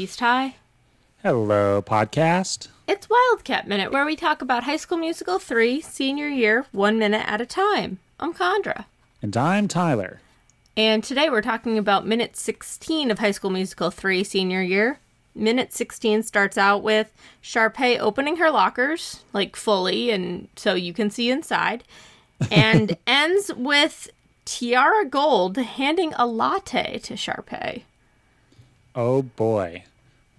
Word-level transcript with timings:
Peace 0.00 0.16
Tie. 0.16 0.54
Hello, 1.22 1.82
podcast. 1.82 2.68
It's 2.88 3.10
Wildcat 3.10 3.68
Minute, 3.68 3.92
where 3.92 4.06
we 4.06 4.16
talk 4.16 4.40
about 4.40 4.64
High 4.64 4.78
School 4.78 4.96
Musical 4.96 5.38
3, 5.38 5.82
senior 5.82 6.26
year, 6.26 6.64
one 6.72 6.98
minute 6.98 7.22
at 7.26 7.42
a 7.42 7.44
time. 7.44 7.98
I'm 8.18 8.32
Chandra. 8.32 8.86
And 9.20 9.36
I'm 9.36 9.68
Tyler. 9.68 10.22
And 10.74 11.04
today 11.04 11.28
we're 11.28 11.42
talking 11.42 11.76
about 11.76 12.06
minute 12.06 12.34
16 12.34 13.10
of 13.10 13.18
High 13.18 13.32
School 13.32 13.50
Musical 13.50 13.90
3, 13.90 14.24
senior 14.24 14.62
year. 14.62 15.00
Minute 15.34 15.74
16 15.74 16.22
starts 16.22 16.56
out 16.56 16.82
with 16.82 17.12
Sharpay 17.42 17.98
opening 17.98 18.36
her 18.36 18.50
lockers, 18.50 19.22
like 19.34 19.54
fully, 19.54 20.10
and 20.10 20.48
so 20.56 20.72
you 20.72 20.94
can 20.94 21.10
see 21.10 21.30
inside, 21.30 21.84
and 22.50 22.96
ends 23.06 23.52
with 23.54 24.08
Tiara 24.46 25.04
Gold 25.04 25.58
handing 25.58 26.14
a 26.14 26.26
latte 26.26 26.98
to 27.00 27.12
Sharpay. 27.16 27.82
Oh 28.94 29.22
boy. 29.22 29.84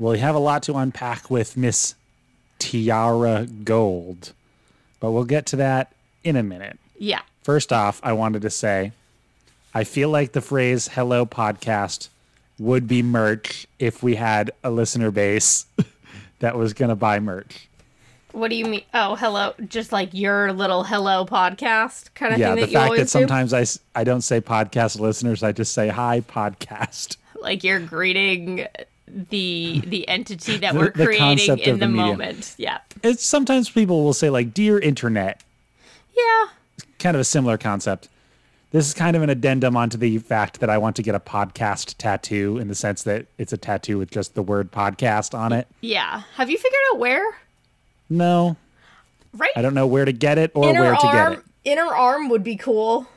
Well, 0.02 0.14
we 0.14 0.18
have 0.20 0.34
a 0.34 0.40
lot 0.40 0.64
to 0.64 0.74
unpack 0.74 1.30
with 1.30 1.56
Miss 1.56 1.94
Tiara 2.58 3.46
Gold, 3.64 4.34
but 5.00 5.12
we'll 5.12 5.26
get 5.26 5.46
to 5.48 5.58
that 5.58 5.94
in 6.24 6.36
a 6.36 6.42
minute. 6.42 6.80
Yeah. 6.98 7.22
First 7.44 7.72
off, 7.72 8.00
I 8.02 8.14
wanted 8.14 8.42
to 8.42 8.50
say 8.50 8.94
I 9.76 9.84
feel 9.84 10.10
like 10.10 10.32
the 10.32 10.42
phrase 10.42 10.88
hello 10.88 11.28
podcast 11.28 12.10
would 12.58 12.88
be 12.88 13.04
merch 13.04 13.68
if 13.78 14.02
we 14.02 14.16
had 14.16 14.50
a 14.64 14.72
listener 14.72 15.12
base 15.12 15.68
that 16.40 16.58
was 16.58 16.74
going 16.74 16.90
to 16.90 16.96
buy 16.96 17.20
merch. 17.20 17.68
What 18.32 18.50
do 18.50 18.56
you 18.56 18.66
mean? 18.66 18.82
Oh, 18.96 19.14
hello. 19.14 19.54
Just 19.68 19.92
like 19.92 20.16
your 20.16 20.52
little 20.52 20.84
hello 20.84 21.28
podcast 21.28 22.12
kind 22.16 22.34
of 22.34 22.40
Yeah, 22.40 22.56
thing 22.56 22.56
the 22.56 22.62
that 22.62 22.72
you 22.72 22.78
fact 22.78 22.96
that 22.96 23.10
sometimes 23.10 23.54
I 23.54 23.68
I 23.94 24.04
don't 24.04 24.22
say 24.22 24.42
podcast 24.42 25.00
listeners, 25.00 25.44
I 25.44 25.52
just 25.52 25.76
say 25.76 25.90
hi 25.90 26.22
podcast. 26.22 27.18
Like 27.40 27.64
you're 27.64 27.80
greeting 27.80 28.68
the 29.30 29.82
the 29.86 30.08
entity 30.08 30.58
that 30.58 30.74
The- 30.74 30.80
we're 30.80 30.92
creating 30.92 31.60
in 31.60 31.80
the, 31.80 31.86
the 31.86 31.92
moment. 31.92 32.56
Yeah. 32.58 32.80
It's 33.04 33.26
sometimes 33.26 33.70
people 33.70 34.04
will 34.04 34.14
say 34.14 34.30
like 34.30 34.54
dear 34.54 34.80
internet, 34.80 35.42
Yeah. 36.16 36.48
kind 37.00 37.16
of 37.16 37.22
a 37.22 37.26
similar 37.26 37.58
concept. 37.58 38.08
This 38.72 38.88
is 38.88 38.94
kind 38.94 39.18
of 39.18 39.22
an 39.22 39.30
addendum 39.30 39.76
onto 39.76 39.98
the 39.98 40.18
fact 40.20 40.62
that 40.62 40.70
I 40.70 40.78
want 40.78 40.96
to 40.96 41.04
get 41.04 41.14
a 41.14 41.20
podcast 41.20 41.96
tattoo 41.98 42.58
in 42.58 42.70
the 42.70 42.76
sense 42.76 43.04
that 43.04 43.26
it's 43.38 43.52
a 43.52 43.58
tattoo 43.58 43.98
with 43.98 44.10
just 44.12 44.34
the 44.34 44.42
word 44.42 44.72
podcast 44.72 45.38
on 45.38 45.52
it. 45.52 45.68
Yeah. 45.82 46.22
Have 46.36 46.50
you 46.50 46.58
figured 46.58 46.80
out 46.94 47.00
where? 47.00 47.24
No, 48.10 48.56
Right. 49.34 49.52
I 49.56 49.62
don't 49.62 49.74
know 49.74 49.88
where 49.88 50.04
to 50.06 50.12
get 50.14 50.38
it 50.38 50.52
or 50.54 50.70
inner 50.70 50.82
where 50.82 50.96
to 50.96 51.06
arm. 51.08 51.34
get 51.34 51.40
it. 51.40 51.46
Inner 51.64 51.94
arm 51.94 52.28
would 52.30 52.44
be 52.44 52.56
cool. 52.56 53.08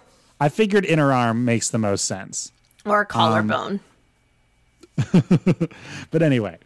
I 0.40 0.48
figured 0.48 0.84
inner 0.84 1.12
arm 1.12 1.44
makes 1.44 1.68
the 1.68 1.78
most 1.78 2.04
sense. 2.04 2.50
Or 2.84 2.98
a 2.98 3.02
Um, 3.02 3.06
collarbone. 3.08 3.80
But 6.10 6.22
anyway, 6.22 6.58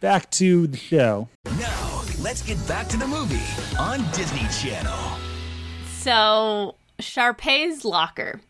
back 0.00 0.30
to 0.32 0.66
the 0.66 0.76
show. 0.76 1.28
Now, 1.58 2.02
let's 2.20 2.42
get 2.42 2.56
back 2.68 2.88
to 2.88 2.96
the 2.96 3.06
movie 3.06 3.40
on 3.78 3.98
Disney 4.12 4.46
Channel. 4.60 5.18
So 5.90 6.76
Sharpay's 7.00 7.84
locker. 7.84 8.40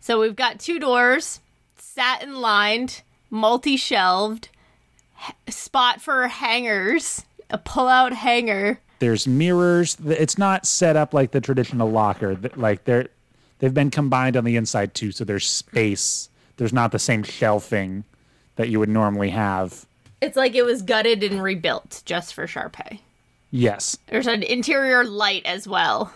So 0.00 0.20
we've 0.20 0.36
got 0.36 0.58
two 0.58 0.78
doors, 0.78 1.40
satin 1.76 2.36
lined, 2.36 3.02
multi 3.30 3.76
shelved, 3.76 4.48
spot 5.48 6.00
for 6.00 6.26
hangers, 6.28 7.24
a 7.50 7.58
pull 7.58 7.88
out 7.88 8.12
hanger. 8.12 8.80
There's 9.00 9.28
mirrors. 9.28 9.96
It's 10.04 10.38
not 10.38 10.66
set 10.66 10.96
up 10.96 11.14
like 11.14 11.30
the 11.30 11.40
traditional 11.40 11.90
locker. 11.90 12.36
Like 12.56 12.84
they're 12.84 13.08
they've 13.58 13.74
been 13.74 13.90
combined 13.90 14.36
on 14.36 14.44
the 14.44 14.56
inside 14.56 14.94
too, 14.94 15.12
so 15.12 15.24
there's 15.24 15.48
space. 15.48 16.28
There's 16.56 16.72
not 16.72 16.90
the 16.90 16.98
same 16.98 17.22
shelving 17.22 18.04
that 18.58 18.68
you 18.68 18.80
would 18.80 18.88
normally 18.88 19.30
have. 19.30 19.86
It's 20.20 20.36
like 20.36 20.54
it 20.56 20.64
was 20.64 20.82
gutted 20.82 21.22
and 21.22 21.40
rebuilt 21.42 22.02
just 22.04 22.34
for 22.34 22.46
Sharpay. 22.46 22.98
Yes. 23.52 23.96
There's 24.08 24.26
an 24.26 24.42
interior 24.42 25.04
light 25.04 25.46
as 25.46 25.66
well. 25.66 26.12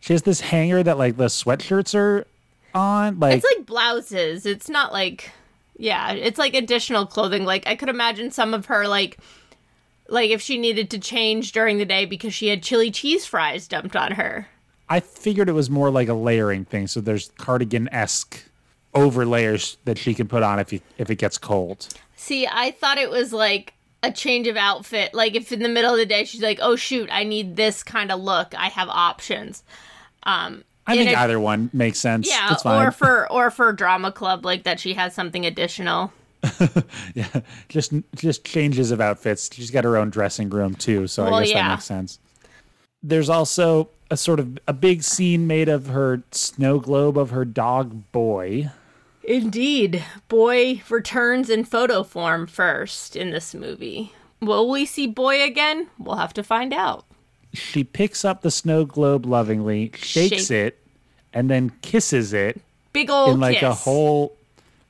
She 0.00 0.14
has 0.14 0.22
this 0.22 0.40
hanger 0.40 0.82
that 0.82 0.98
like 0.98 1.18
the 1.18 1.26
sweatshirts 1.26 1.94
are 1.94 2.26
on. 2.74 3.20
Like, 3.20 3.36
It's 3.36 3.46
like 3.56 3.66
blouses. 3.66 4.46
It's 4.46 4.70
not 4.70 4.92
like 4.92 5.30
yeah, 5.78 6.12
it's 6.12 6.38
like 6.38 6.54
additional 6.54 7.04
clothing. 7.04 7.44
Like 7.44 7.66
I 7.66 7.76
could 7.76 7.90
imagine 7.90 8.30
some 8.30 8.54
of 8.54 8.66
her 8.66 8.88
like 8.88 9.18
like 10.08 10.30
if 10.30 10.40
she 10.40 10.56
needed 10.56 10.88
to 10.90 10.98
change 10.98 11.52
during 11.52 11.76
the 11.76 11.84
day 11.84 12.06
because 12.06 12.32
she 12.32 12.48
had 12.48 12.62
chili 12.62 12.90
cheese 12.90 13.26
fries 13.26 13.68
dumped 13.68 13.94
on 13.94 14.12
her. 14.12 14.48
I 14.88 15.00
figured 15.00 15.50
it 15.50 15.52
was 15.52 15.68
more 15.68 15.90
like 15.90 16.08
a 16.08 16.14
layering 16.14 16.64
thing. 16.64 16.86
So 16.86 17.02
there's 17.02 17.30
cardigan 17.36 17.88
esque 17.92 18.44
over 18.96 19.24
layers 19.26 19.76
that 19.84 19.98
she 19.98 20.14
can 20.14 20.26
put 20.26 20.42
on 20.42 20.58
if 20.58 20.72
you, 20.72 20.80
if 20.98 21.10
it 21.10 21.16
gets 21.16 21.38
cold. 21.38 21.88
See, 22.16 22.46
I 22.50 22.70
thought 22.72 22.98
it 22.98 23.10
was 23.10 23.32
like 23.32 23.74
a 24.02 24.10
change 24.10 24.46
of 24.46 24.56
outfit. 24.56 25.14
Like 25.14 25.34
if 25.34 25.52
in 25.52 25.60
the 25.60 25.68
middle 25.68 25.92
of 25.92 25.98
the 25.98 26.06
day 26.06 26.24
she's 26.24 26.42
like, 26.42 26.58
"Oh 26.62 26.76
shoot, 26.76 27.08
I 27.12 27.24
need 27.24 27.56
this 27.56 27.82
kind 27.82 28.10
of 28.10 28.20
look. 28.20 28.54
I 28.56 28.68
have 28.68 28.88
options." 28.88 29.62
Um 30.24 30.64
I 30.86 30.96
think 30.96 31.10
a- 31.10 31.18
either 31.18 31.40
one 31.40 31.68
makes 31.72 31.98
sense. 31.98 32.28
Yeah, 32.28 32.52
it's 32.52 32.62
fine. 32.62 32.86
or 32.86 32.90
for 32.90 33.30
or 33.32 33.50
for 33.50 33.72
drama 33.72 34.12
club 34.12 34.44
like 34.44 34.62
that 34.64 34.78
she 34.80 34.94
has 34.94 35.14
something 35.14 35.44
additional. 35.46 36.12
Yeah, 37.14 37.40
just 37.68 37.92
just 38.14 38.44
changes 38.44 38.90
of 38.92 39.00
outfits. 39.00 39.50
She's 39.52 39.70
got 39.70 39.84
her 39.84 39.96
own 39.96 40.10
dressing 40.10 40.48
room 40.50 40.74
too, 40.74 41.06
so 41.06 41.24
Well, 41.24 41.34
I 41.36 41.40
guess 41.42 41.50
yeah. 41.50 41.62
that 41.68 41.74
makes 41.74 41.84
sense. 41.84 42.18
There's 43.02 43.28
also 43.28 43.88
a 44.10 44.16
sort 44.16 44.38
of 44.40 44.58
a 44.68 44.72
big 44.72 45.02
scene 45.02 45.46
made 45.46 45.68
of 45.68 45.86
her 45.88 46.22
snow 46.30 46.78
globe 46.78 47.18
of 47.18 47.30
her 47.30 47.44
dog 47.44 48.10
boy. 48.12 48.70
Indeed. 49.26 50.04
Boy 50.28 50.82
returns 50.88 51.50
in 51.50 51.64
photo 51.64 52.02
form 52.02 52.46
first 52.46 53.16
in 53.16 53.30
this 53.30 53.54
movie. 53.54 54.12
Will 54.40 54.70
we 54.70 54.86
see 54.86 55.06
Boy 55.06 55.42
again? 55.42 55.88
We'll 55.98 56.16
have 56.16 56.34
to 56.34 56.42
find 56.42 56.72
out. 56.72 57.04
She 57.52 57.84
picks 57.84 58.24
up 58.24 58.42
the 58.42 58.50
snow 58.50 58.84
globe 58.84 59.26
lovingly, 59.26 59.90
shakes 59.96 60.46
Shake. 60.46 60.50
it, 60.50 60.86
and 61.32 61.50
then 61.50 61.72
kisses 61.82 62.32
it 62.32 62.60
Big 62.92 63.10
old 63.10 63.34
in 63.34 63.40
like 63.40 63.62
a 63.62 63.74
whole 63.74 64.36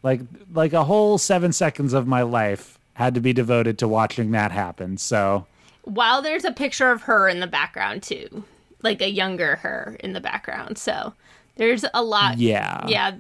like 0.03 0.21
like 0.53 0.73
a 0.73 0.85
whole 0.85 1.19
seven 1.19 1.53
seconds 1.53 1.93
of 1.93 2.07
my 2.07 2.23
life 2.23 2.79
had 2.95 3.15
to 3.15 3.21
be 3.21 3.33
devoted 3.33 3.79
to 3.79 3.89
watching 3.89 4.31
that 4.33 4.53
happen. 4.53 4.99
So 4.99 5.47
While 5.83 6.23
there's 6.23 6.45
a 6.45 6.53
picture 6.53 6.91
of 6.91 7.03
her 7.03 7.29
in 7.29 7.41
the 7.41 7.47
background 7.47 8.03
too. 8.03 8.45
Like 8.83 9.01
a 9.01 9.11
younger 9.11 9.57
her 9.57 9.97
in 10.01 10.13
the 10.13 10.21
background. 10.21 10.79
So 10.79 11.15
there's 11.57 11.85
a 11.95 12.03
lot 12.03 12.39
yeah. 12.39 12.85
yeah 12.87 13.15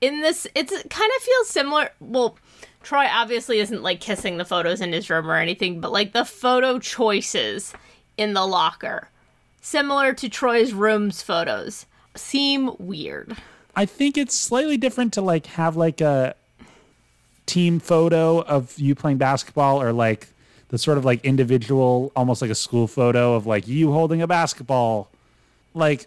in 0.00 0.20
this 0.20 0.46
it's 0.54 0.72
it 0.72 0.90
kind 0.90 1.10
of 1.16 1.22
feels 1.22 1.48
similar 1.48 1.90
well 2.00 2.36
troy 2.82 3.06
obviously 3.10 3.58
isn't 3.58 3.82
like 3.82 4.00
kissing 4.00 4.36
the 4.38 4.44
photos 4.44 4.80
in 4.80 4.92
his 4.92 5.10
room 5.10 5.30
or 5.30 5.36
anything 5.36 5.80
but 5.80 5.92
like 5.92 6.12
the 6.12 6.24
photo 6.24 6.78
choices 6.78 7.74
in 8.16 8.32
the 8.32 8.46
locker 8.46 9.08
similar 9.60 10.12
to 10.12 10.28
troy's 10.28 10.72
room's 10.72 11.22
photos 11.22 11.86
seem 12.14 12.70
weird. 12.78 13.36
I 13.76 13.86
think 13.86 14.18
it's 14.18 14.34
slightly 14.34 14.76
different 14.76 15.12
to 15.14 15.22
like 15.22 15.46
have 15.46 15.76
like 15.76 16.00
a 16.00 16.34
team 17.46 17.80
photo 17.80 18.40
of 18.42 18.78
you 18.78 18.94
playing 18.94 19.18
basketball 19.18 19.82
or 19.82 19.92
like 19.92 20.28
the 20.68 20.78
sort 20.78 20.98
of 20.98 21.04
like 21.04 21.24
individual 21.24 22.12
almost 22.14 22.42
like 22.42 22.50
a 22.50 22.54
school 22.54 22.86
photo 22.86 23.34
of 23.34 23.46
like 23.46 23.66
you 23.66 23.92
holding 23.92 24.22
a 24.22 24.26
basketball. 24.26 25.08
Like 25.74 26.06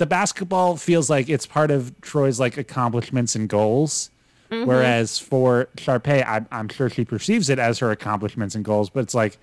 the 0.00 0.06
basketball 0.06 0.76
feels 0.76 1.08
like 1.08 1.28
it's 1.28 1.46
part 1.46 1.70
of 1.70 1.98
Troy's 2.00 2.40
like 2.40 2.56
accomplishments 2.56 3.36
and 3.36 3.48
goals 3.48 4.10
mm-hmm. 4.50 4.66
whereas 4.66 5.18
for 5.18 5.68
Sharpay 5.76 6.24
I, 6.24 6.44
I'm 6.50 6.68
sure 6.68 6.88
she 6.88 7.04
perceives 7.04 7.48
it 7.48 7.58
as 7.58 7.78
her 7.78 7.90
accomplishments 7.90 8.54
and 8.54 8.64
goals 8.64 8.90
but 8.90 9.00
it's 9.00 9.14
like 9.14 9.38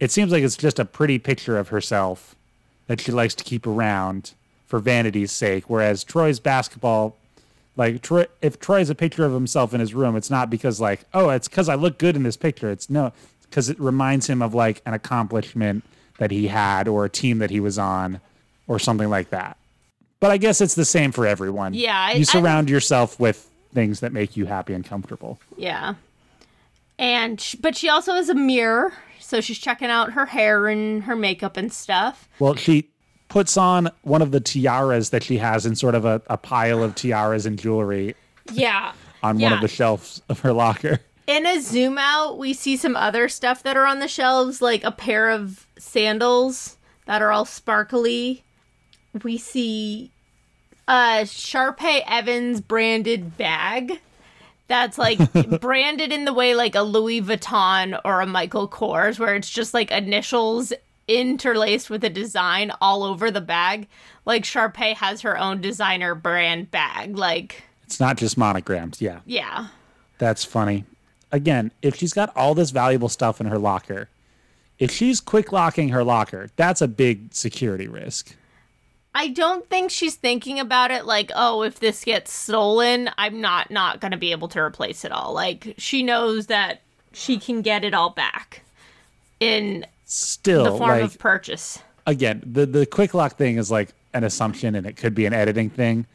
it 0.00 0.10
seems 0.10 0.32
like 0.32 0.42
it's 0.42 0.56
just 0.56 0.78
a 0.78 0.84
pretty 0.84 1.18
picture 1.18 1.56
of 1.56 1.68
herself 1.68 2.34
that 2.86 3.00
she 3.00 3.12
likes 3.12 3.34
to 3.36 3.44
keep 3.44 3.66
around 3.66 4.32
for 4.66 4.78
vanity's 4.78 5.32
sake. 5.32 5.64
Whereas 5.68 6.04
Troy's 6.04 6.40
basketball, 6.40 7.16
like 7.76 8.02
Troy, 8.02 8.26
if 8.42 8.58
Troy's 8.60 8.90
a 8.90 8.94
picture 8.94 9.24
of 9.24 9.32
himself 9.32 9.72
in 9.72 9.80
his 9.80 9.94
room, 9.94 10.16
it's 10.16 10.30
not 10.30 10.50
because 10.50 10.80
like, 10.80 11.04
oh, 11.14 11.30
it's 11.30 11.48
because 11.48 11.68
I 11.68 11.74
look 11.74 11.98
good 11.98 12.16
in 12.16 12.22
this 12.22 12.36
picture. 12.36 12.70
It's 12.70 12.90
no, 12.90 13.12
because 13.42 13.68
it 13.68 13.78
reminds 13.80 14.28
him 14.28 14.42
of 14.42 14.54
like 14.54 14.82
an 14.86 14.94
accomplishment 14.94 15.84
that 16.18 16.30
he 16.30 16.48
had 16.48 16.86
or 16.88 17.04
a 17.04 17.10
team 17.10 17.38
that 17.38 17.50
he 17.50 17.60
was 17.60 17.78
on 17.78 18.20
or 18.66 18.78
something 18.78 19.08
like 19.08 19.30
that. 19.30 19.56
But 20.24 20.30
I 20.30 20.38
guess 20.38 20.62
it's 20.62 20.74
the 20.74 20.86
same 20.86 21.12
for 21.12 21.26
everyone. 21.26 21.74
Yeah, 21.74 21.98
I- 22.00 22.12
you 22.12 22.20
I- 22.20 22.22
surround 22.22 22.70
yourself 22.70 23.20
with 23.20 23.46
things 23.74 24.00
that 24.00 24.10
make 24.10 24.38
you 24.38 24.46
happy 24.46 24.72
and 24.72 24.82
comfortable. 24.82 25.38
yeah 25.58 25.94
and 26.98 27.38
sh- 27.40 27.56
but 27.60 27.76
she 27.76 27.88
also 27.90 28.14
has 28.14 28.28
a 28.30 28.34
mirror 28.34 28.92
so 29.20 29.40
she's 29.42 29.58
checking 29.58 29.90
out 29.90 30.12
her 30.12 30.24
hair 30.26 30.68
and 30.68 31.02
her 31.02 31.16
makeup 31.16 31.56
and 31.58 31.72
stuff 31.72 32.26
Well, 32.38 32.54
she 32.54 32.88
puts 33.28 33.56
on 33.58 33.90
one 34.02 34.22
of 34.22 34.30
the 34.30 34.40
tiaras 34.40 35.10
that 35.10 35.22
she 35.24 35.36
has 35.38 35.66
in 35.66 35.74
sort 35.76 35.94
of 35.96 36.04
a, 36.06 36.22
a 36.28 36.36
pile 36.38 36.82
of 36.84 36.94
tiaras 36.94 37.44
and 37.46 37.58
jewelry 37.58 38.14
yeah 38.52 38.92
on 39.22 39.38
one 39.40 39.52
of 39.52 39.60
the 39.60 39.68
shelves 39.68 40.22
of 40.30 40.40
her 40.40 40.52
locker. 40.54 41.00
In 41.26 41.44
a 41.46 41.60
zoom 41.60 41.98
out, 41.98 42.38
we 42.38 42.52
see 42.54 42.76
some 42.78 42.94
other 42.96 43.28
stuff 43.28 43.62
that 43.64 43.76
are 43.76 43.86
on 43.86 43.98
the 43.98 44.08
shelves, 44.08 44.62
like 44.62 44.84
a 44.84 44.92
pair 44.92 45.30
of 45.30 45.66
sandals 45.78 46.76
that 47.06 47.20
are 47.22 47.32
all 47.32 47.44
sparkly. 47.46 48.44
We 49.22 49.38
see 49.38 50.10
a 50.88 51.22
Sharpay 51.22 52.02
Evans 52.06 52.60
branded 52.60 53.36
bag 53.36 54.00
that's 54.66 54.98
like 54.98 55.18
branded 55.60 56.12
in 56.12 56.24
the 56.24 56.32
way 56.32 56.54
like 56.54 56.74
a 56.74 56.82
Louis 56.82 57.20
Vuitton 57.22 58.00
or 58.04 58.20
a 58.20 58.26
Michael 58.26 58.68
Kors, 58.68 59.18
where 59.18 59.34
it's 59.34 59.50
just 59.50 59.74
like 59.74 59.90
initials 59.90 60.72
interlaced 61.06 61.90
with 61.90 62.02
a 62.04 62.10
design 62.10 62.72
all 62.80 63.02
over 63.02 63.30
the 63.30 63.40
bag. 63.40 63.88
Like 64.24 64.44
Sharpay 64.44 64.94
has 64.94 65.20
her 65.22 65.38
own 65.38 65.60
designer 65.60 66.14
brand 66.14 66.70
bag. 66.70 67.16
Like, 67.16 67.62
It's 67.84 68.00
not 68.00 68.16
just 68.16 68.38
monograms. 68.38 69.00
Yeah. 69.00 69.20
yeah. 69.26 69.68
That's 70.18 70.44
funny. 70.44 70.84
Again, 71.32 71.72
if 71.82 71.96
she's 71.96 72.12
got 72.12 72.34
all 72.36 72.54
this 72.54 72.70
valuable 72.70 73.08
stuff 73.08 73.40
in 73.40 73.46
her 73.46 73.58
locker, 73.58 74.08
if 74.78 74.90
she's 74.90 75.20
quick 75.20 75.52
locking 75.52 75.90
her 75.90 76.04
locker, 76.04 76.50
that's 76.56 76.80
a 76.80 76.88
big 76.88 77.34
security 77.34 77.88
risk. 77.88 78.34
I 79.14 79.28
don't 79.28 79.68
think 79.70 79.90
she's 79.90 80.16
thinking 80.16 80.58
about 80.58 80.90
it 80.90 81.06
like, 81.06 81.30
oh, 81.36 81.62
if 81.62 81.78
this 81.78 82.04
gets 82.04 82.32
stolen, 82.32 83.10
I'm 83.16 83.40
not 83.40 83.70
not 83.70 84.00
going 84.00 84.10
to 84.10 84.16
be 84.18 84.32
able 84.32 84.48
to 84.48 84.60
replace 84.60 85.04
it 85.04 85.12
all. 85.12 85.32
Like 85.32 85.74
she 85.78 86.02
knows 86.02 86.46
that 86.46 86.80
she 87.12 87.38
can 87.38 87.62
get 87.62 87.84
it 87.84 87.94
all 87.94 88.10
back 88.10 88.62
in 89.40 89.86
Still, 90.04 90.64
the 90.64 90.70
form 90.70 90.90
like 90.90 91.02
of 91.02 91.18
purchase. 91.18 91.78
again, 92.06 92.42
the 92.44 92.66
the 92.66 92.86
quick 92.86 93.14
lock 93.14 93.36
thing 93.36 93.56
is 93.56 93.70
like 93.70 93.90
an 94.12 94.24
assumption 94.24 94.74
and 94.74 94.86
it 94.86 94.96
could 94.96 95.14
be 95.14 95.26
an 95.26 95.32
editing 95.32 95.70
thing. 95.70 96.06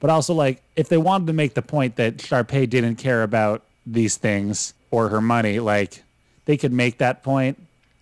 But 0.00 0.10
also 0.10 0.32
like 0.34 0.62
if 0.76 0.88
they 0.88 0.96
wanted 0.96 1.26
to 1.26 1.32
make 1.34 1.54
the 1.54 1.62
point 1.62 1.96
that 1.96 2.16
Sharpay 2.16 2.68
didn't 2.70 2.96
care 2.96 3.22
about 3.22 3.62
these 3.86 4.16
things 4.16 4.72
or 4.90 5.08
her 5.10 5.20
money, 5.20 5.60
like 5.60 6.02
they 6.46 6.56
could 6.56 6.72
make 6.72 6.98
that 6.98 7.22
point. 7.22 7.58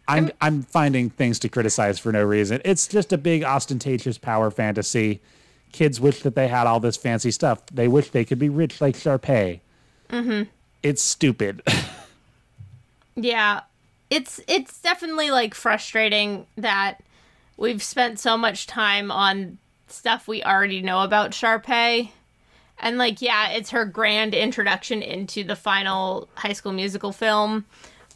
I'm 0.09 0.31
I'm 0.41 0.63
finding 0.63 1.11
things 1.11 1.39
to 1.41 1.49
criticize 1.49 1.99
for 1.99 2.11
no 2.13 2.25
reason. 2.25 2.61
It's 2.65 2.89
just 2.89 3.13
a 3.13 3.19
big 3.19 3.45
ostentatious 3.45 4.19
power 4.19 4.51
fantasy. 4.51 5.21
Kids 5.73 6.01
wish 6.01 6.23
that 6.23 6.35
they 6.35 6.49
had 6.49 6.67
all 6.67 6.81
this 6.81 6.97
fancy 6.97 7.31
stuff. 7.31 7.65
They 7.67 7.89
wish 7.89 8.11
they 8.11 8.25
could 8.25 8.39
be 8.39 8.49
rich 8.49 8.81
like 8.81 8.97
Sharpay. 8.97 9.61
Mm-hmm. 10.09 10.45
It's 10.83 11.03
stupid. 11.03 11.63
Yeah. 13.19 13.63
It's 14.11 14.41
it's 14.49 14.81
definitely 14.81 15.31
like 15.31 15.53
frustrating 15.55 16.47
that 16.57 17.03
we've 17.57 17.83
spent 17.83 18.19
so 18.19 18.39
much 18.39 18.67
time 18.67 19.11
on 19.11 19.59
stuff 19.89 20.29
we 20.29 20.43
already 20.43 20.81
know 20.81 21.03
about 21.03 21.33
Sharpay. 21.33 22.11
And 22.79 22.97
like 22.97 23.21
yeah, 23.21 23.51
it's 23.51 23.71
her 23.71 23.85
grand 23.85 24.35
introduction 24.35 25.03
into 25.03 25.45
the 25.45 25.57
final 25.57 26.29
high 26.37 26.53
school 26.53 26.73
musical 26.73 27.13
film, 27.13 27.67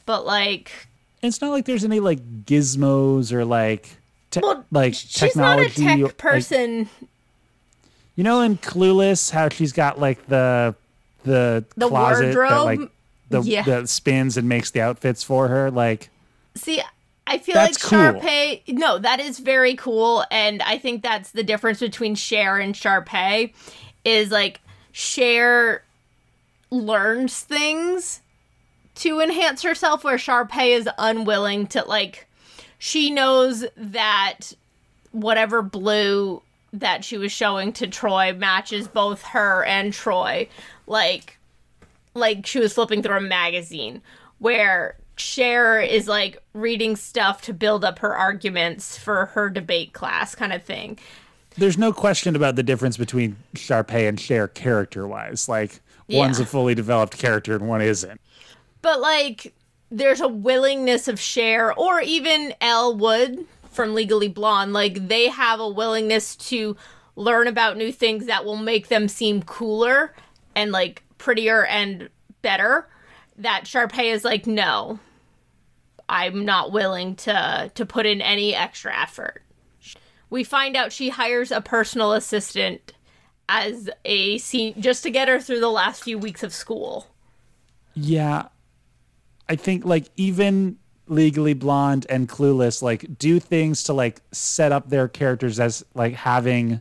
but 0.07 0.25
like 0.25 0.87
it's 1.23 1.41
not 1.41 1.51
like 1.51 1.65
there's 1.65 1.85
any 1.85 2.01
like 2.01 2.45
gizmos 2.45 3.33
or 3.33 3.45
like 3.45 3.89
te- 4.31 4.41
well, 4.43 4.65
like 4.71 4.95
she's 4.95 5.37
not 5.37 5.59
a 5.59 5.69
technology. 5.69 5.85
tech 5.85 5.99
or- 6.01 6.05
like- 6.07 6.17
person. 6.19 6.89
You 8.15 8.25
know, 8.25 8.43
in 8.43 8.59
Clueless, 8.59 9.31
how 9.31 9.49
she's 9.49 9.73
got 9.73 9.99
like 9.99 10.27
the 10.27 10.75
the, 11.25 11.65
The 11.77 11.89
closet 11.89 12.35
that 12.35 12.37
wardrobe? 12.37 12.65
like 12.81 12.91
the 13.31 13.41
Yeah. 13.43 13.63
that 13.63 13.89
spins 13.89 14.37
and 14.37 14.49
makes 14.49 14.71
the 14.71 14.81
outfits 14.83 15.23
for 15.23 15.49
her. 15.49 15.71
Like, 15.71 16.11
See, 16.57 16.83
I 17.27 17.39
feel 17.39 17.55
That's 17.55 17.83
like 17.83 17.91
cool. 18.13 18.21
Sharpay. 18.21 18.63
No, 18.69 18.99
that 18.99 19.21
is 19.21 19.39
very 19.39 19.75
cool, 19.77 20.25
and 20.31 20.61
I 20.63 20.77
think 20.79 21.03
that's 21.03 21.31
the 21.31 21.43
difference 21.45 21.79
between 21.81 22.15
Cher 22.17 22.59
and 22.59 22.75
Sharpay. 22.75 23.53
Is 24.05 24.31
like 24.33 24.61
Cher 24.91 25.85
learns 26.71 27.41
things 27.41 28.21
to 28.97 29.21
enhance 29.21 29.63
herself, 29.63 30.05
where 30.05 30.17
Sharpay 30.17 30.77
is 30.77 30.89
unwilling 30.99 31.67
to 31.69 31.85
like. 31.85 32.29
She 32.79 33.11
knows 33.11 33.65
that 33.77 34.53
whatever 35.13 35.63
blue 35.63 36.43
that 36.73 37.05
she 37.05 37.19
was 37.19 37.31
showing 37.31 37.73
to 37.75 37.87
Troy 37.87 38.33
matches 38.33 38.89
both 38.89 39.23
her 39.23 39.65
and 39.65 39.93
Troy. 39.93 40.49
Like 40.87 41.39
like 42.15 42.47
she 42.47 42.59
was 42.59 42.73
flipping 42.73 43.03
through 43.03 43.17
a 43.17 43.21
magazine 43.21 44.03
where 44.39 44.97
Cher 45.17 45.81
is 45.81 46.09
like 46.09 46.43
reading 46.53 46.97
stuff 46.97 47.43
to 47.43 47.55
build 47.55 47.85
up 47.85 47.99
her 48.01 48.15
arguments 48.15 48.99
for 48.99 49.27
her 49.27 49.49
debate 49.49 49.93
class 49.93 50.35
kind 50.35 50.53
of 50.53 50.63
thing. 50.63 50.99
there's 51.57 51.79
no 51.79 51.93
question 51.93 52.35
about 52.35 52.57
the 52.57 52.63
difference 52.63 52.97
between 52.97 53.37
Sharpay 53.55 54.09
and 54.09 54.19
Cher 54.19 54.49
character 54.49 55.07
wise. 55.07 55.49
Like, 55.49 55.81
one's 56.09 56.41
a 56.41 56.47
fully 56.47 56.75
developed 56.75 57.19
character 57.19 57.55
and 57.55 57.69
one 57.69 57.83
isn't. 57.83 58.21
But 58.83 59.01
like 59.01 59.55
there's 59.91 60.21
a 60.21 60.29
willingness 60.29 61.09
of 61.09 61.21
Cher 61.21 61.73
or 61.75 62.01
even 62.01 62.55
Elle 62.61 62.97
Wood 62.97 63.47
from 63.71 63.95
Legally 63.95 64.29
Blonde, 64.29 64.73
like 64.73 65.09
they 65.09 65.29
have 65.29 65.61
a 65.61 65.69
willingness 65.69 66.37
to 66.37 66.77
learn 67.15 67.47
about 67.47 67.77
new 67.77 67.93
things 67.93 68.27
that 68.27 68.45
will 68.45 68.57
make 68.57 68.89
them 68.89 69.09
seem 69.09 69.43
cooler 69.43 70.15
and 70.55 70.73
like 70.73 71.03
prettier 71.19 71.65
and 71.67 72.09
better. 72.43 72.89
That 73.37 73.65
Sharpay 73.65 74.13
is 74.13 74.25
like, 74.25 74.47
no, 74.47 74.99
I'm 76.09 76.45
not 76.45 76.73
willing 76.73 77.17
to 77.17 77.71
to 77.75 77.87
put 77.87 78.07
in 78.07 78.21
any 78.21 78.55
extra 78.55 78.95
effort. 78.95 79.43
We 80.31 80.45
find 80.45 80.77
out 80.77 80.93
she 80.93 81.11
hires 81.11 81.51
a 81.51 81.61
personal 81.61 82.13
assistant 82.13 82.93
as 83.49 83.91
a 84.05 84.39
scene 84.39 84.81
just 84.81 85.03
to 85.03 85.11
get 85.11 85.29
her 85.29 85.39
through 85.39 85.61
the 85.61 85.69
last 85.69 86.05
few 86.05 86.19
weeks 86.19 86.43
of 86.43 86.55
school. 86.55 87.09
Yeah. 87.95 88.49
I 89.53 89.57
think 89.57 89.85
like 89.85 90.07
even 90.17 90.79
Legally 91.09 91.53
Blonde 91.53 92.07
and 92.09 92.27
Clueless 92.27 92.81
like 92.81 93.19
do 93.19 93.39
things 93.39 93.85
to 93.85 93.93
like 93.93 94.23
set 94.33 94.73
up 94.73 94.89
their 94.89 95.09
characters 95.09 95.61
as 95.61 95.85
like 95.95 96.15
having 96.15 96.81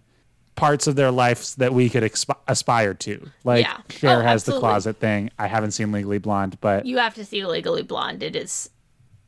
parts 0.56 0.88
of 0.88 0.96
their 0.96 1.12
lives 1.12 1.56
that 1.56 1.74
we 1.74 1.90
could 1.90 2.04
exp- 2.04 2.38
aspire 2.48 2.94
to. 2.94 3.30
Like 3.44 3.66
Yeah. 3.66 3.78
Cher 3.90 4.20
Oh, 4.20 4.22
has 4.22 4.46
the 4.46 4.58
closet 4.58 4.98
thing. 5.00 5.32
I 5.38 5.48
haven't 5.48 5.72
seen 5.72 5.92
Legally 5.92 6.18
Blonde, 6.18 6.58
but 6.62 6.86
You 6.86 6.98
have 6.98 7.14
to 7.16 7.26
see 7.26 7.46
Legally 7.46 7.84
Blonde. 7.84 8.24
It 8.24 8.36
is 8.38 8.70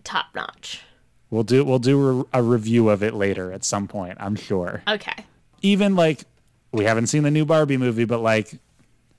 top 0.05 0.27
notch. 0.33 0.81
we'll 1.29 1.43
do 1.43 1.65
we'll 1.65 1.79
do 1.79 2.25
a 2.33 2.41
review 2.41 2.87
of 2.89 3.03
it 3.03 3.13
later 3.13 3.51
at 3.51 3.65
some 3.65 3.87
point, 3.89 4.17
I'm 4.21 4.35
sure. 4.37 4.83
Okay. 4.87 5.25
Even 5.61 5.95
like 5.97 6.23
we 6.71 6.85
haven't 6.85 7.07
seen 7.07 7.23
the 7.23 7.31
new 7.31 7.45
Barbie 7.45 7.77
movie, 7.77 8.05
but 8.05 8.19
like 8.21 8.57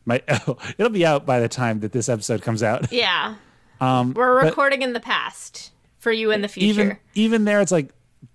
my 0.06 0.22
it'll 0.78 0.90
be 0.90 1.04
out 1.04 1.26
by 1.26 1.40
the 1.40 1.48
time 1.48 1.80
that 1.80 1.92
this 1.92 2.08
episode 2.08 2.40
comes 2.42 2.62
out. 2.62 2.90
Yeah. 2.92 3.34
Um, 3.84 4.14
We're 4.14 4.42
recording 4.44 4.82
in 4.82 4.92
the 4.92 5.00
past 5.00 5.70
for 5.98 6.12
you 6.12 6.30
in 6.30 6.42
the 6.42 6.48
future 6.48 6.68
even 6.80 6.96
even 7.14 7.44
there 7.44 7.60
it's 7.60 7.72
like 7.72 7.88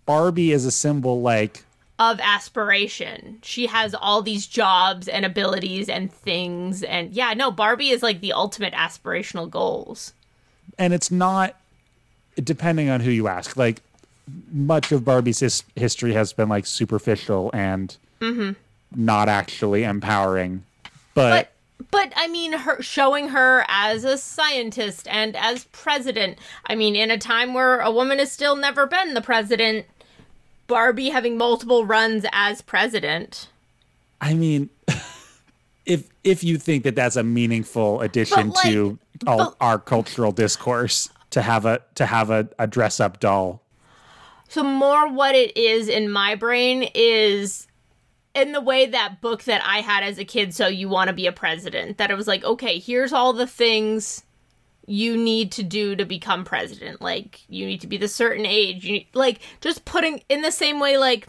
Barbie 0.05 0.51
is 0.51 0.65
a 0.65 0.71
symbol 0.71 1.21
like 1.21 1.63
of 1.99 2.19
aspiration. 2.21 3.39
She 3.43 3.67
has 3.67 3.93
all 3.93 4.21
these 4.21 4.47
jobs 4.47 5.07
and 5.09 5.25
abilities 5.25 5.89
and 5.89 6.11
things. 6.11 6.81
And 6.81 7.11
yeah, 7.11 7.33
no, 7.33 7.51
Barbie 7.51 7.89
is 7.89 8.01
like 8.01 8.21
the 8.21 8.31
ultimate 8.33 8.73
aspirational 8.73 9.49
goals. 9.49 10.13
and 10.77 10.93
it's 10.93 11.11
not 11.11 11.55
depending 12.41 12.89
on 12.89 13.01
who 13.01 13.11
you 13.11 13.27
ask 13.27 13.57
like 13.57 13.81
much 14.51 14.91
of 14.93 15.03
barbie's 15.03 15.39
his- 15.39 15.63
history 15.75 16.13
has 16.13 16.31
been 16.31 16.47
like 16.47 16.65
superficial 16.65 17.49
and 17.53 17.97
not 18.95 19.27
actually 19.27 19.83
empowering 19.83 20.63
but, 21.15 21.29
But 21.31 21.51
but 21.91 22.11
I 22.15 22.27
mean 22.27 22.53
her 22.53 22.81
showing 22.81 23.29
her 23.29 23.65
as 23.67 24.03
a 24.03 24.17
scientist 24.17 25.07
and 25.09 25.35
as 25.35 25.63
president. 25.65 26.37
I 26.65 26.75
mean 26.75 26.95
in 26.95 27.11
a 27.11 27.17
time 27.17 27.53
where 27.53 27.79
a 27.79 27.91
woman 27.91 28.19
has 28.19 28.31
still 28.31 28.55
never 28.55 28.85
been 28.85 29.13
the 29.13 29.21
president, 29.21 29.85
Barbie 30.67 31.09
having 31.09 31.37
multiple 31.37 31.85
runs 31.85 32.25
as 32.31 32.61
president. 32.61 33.47
i 34.21 34.33
mean 34.33 34.69
if 35.85 36.09
if 36.23 36.43
you 36.43 36.57
think 36.57 36.83
that 36.83 36.95
that's 36.95 37.15
a 37.15 37.23
meaningful 37.23 38.01
addition 38.01 38.49
like, 38.51 38.67
to 38.69 38.99
all, 39.25 39.37
but- 39.37 39.55
our 39.61 39.79
cultural 39.79 40.31
discourse 40.31 41.09
to 41.31 41.41
have 41.41 41.65
a 41.65 41.81
to 41.95 42.05
have 42.05 42.29
a, 42.29 42.47
a 42.59 42.67
dress 42.67 42.99
up 42.99 43.19
doll 43.19 43.61
So 44.49 44.63
more 44.63 45.07
what 45.11 45.35
it 45.35 45.55
is 45.57 45.87
in 45.87 46.11
my 46.11 46.35
brain 46.35 46.89
is 46.93 47.67
in 48.41 48.51
the 48.51 48.61
way 48.61 48.85
that 48.85 49.21
book 49.21 49.43
that 49.43 49.61
I 49.65 49.81
had 49.81 50.03
as 50.03 50.17
a 50.17 50.25
kid, 50.25 50.53
so 50.53 50.67
you 50.67 50.89
want 50.89 51.09
to 51.09 51.13
be 51.13 51.27
a 51.27 51.31
president. 51.31 51.97
That 51.97 52.11
it 52.11 52.15
was 52.15 52.27
like, 52.27 52.43
okay, 52.43 52.79
here's 52.79 53.13
all 53.13 53.33
the 53.33 53.47
things 53.47 54.23
you 54.87 55.15
need 55.15 55.51
to 55.53 55.63
do 55.63 55.95
to 55.95 56.05
become 56.05 56.43
president. 56.43 57.01
Like 57.01 57.41
you 57.47 57.65
need 57.65 57.81
to 57.81 57.87
be 57.87 57.97
the 57.97 58.07
certain 58.07 58.45
age. 58.45 58.85
You 58.85 58.93
need, 58.93 59.07
like 59.13 59.39
just 59.61 59.85
putting 59.85 60.23
in 60.29 60.41
the 60.41 60.51
same 60.51 60.79
way, 60.79 60.97
like 60.97 61.27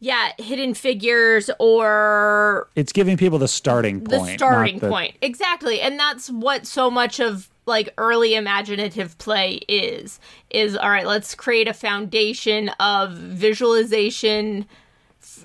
yeah, 0.00 0.30
hidden 0.38 0.74
figures 0.74 1.50
or 1.58 2.68
it's 2.76 2.92
giving 2.92 3.16
people 3.16 3.38
the 3.38 3.48
starting 3.48 4.00
point. 4.00 4.10
the 4.10 4.34
starting 4.34 4.78
the- 4.78 4.88
point 4.88 5.16
exactly 5.22 5.80
and 5.80 5.98
that's 5.98 6.30
what 6.30 6.66
so 6.66 6.90
much 6.90 7.18
of 7.18 7.48
like 7.66 7.92
early 7.98 8.34
imaginative 8.34 9.18
play 9.18 9.60
is 9.68 10.20
is 10.50 10.76
all 10.76 10.90
right 10.90 11.06
let's 11.06 11.34
create 11.34 11.68
a 11.68 11.74
foundation 11.74 12.68
of 12.80 13.12
visualization 13.12 14.66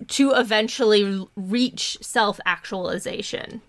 to 0.08 0.32
eventually 0.32 1.28
reach 1.36 1.98
self-actualization 2.02 3.62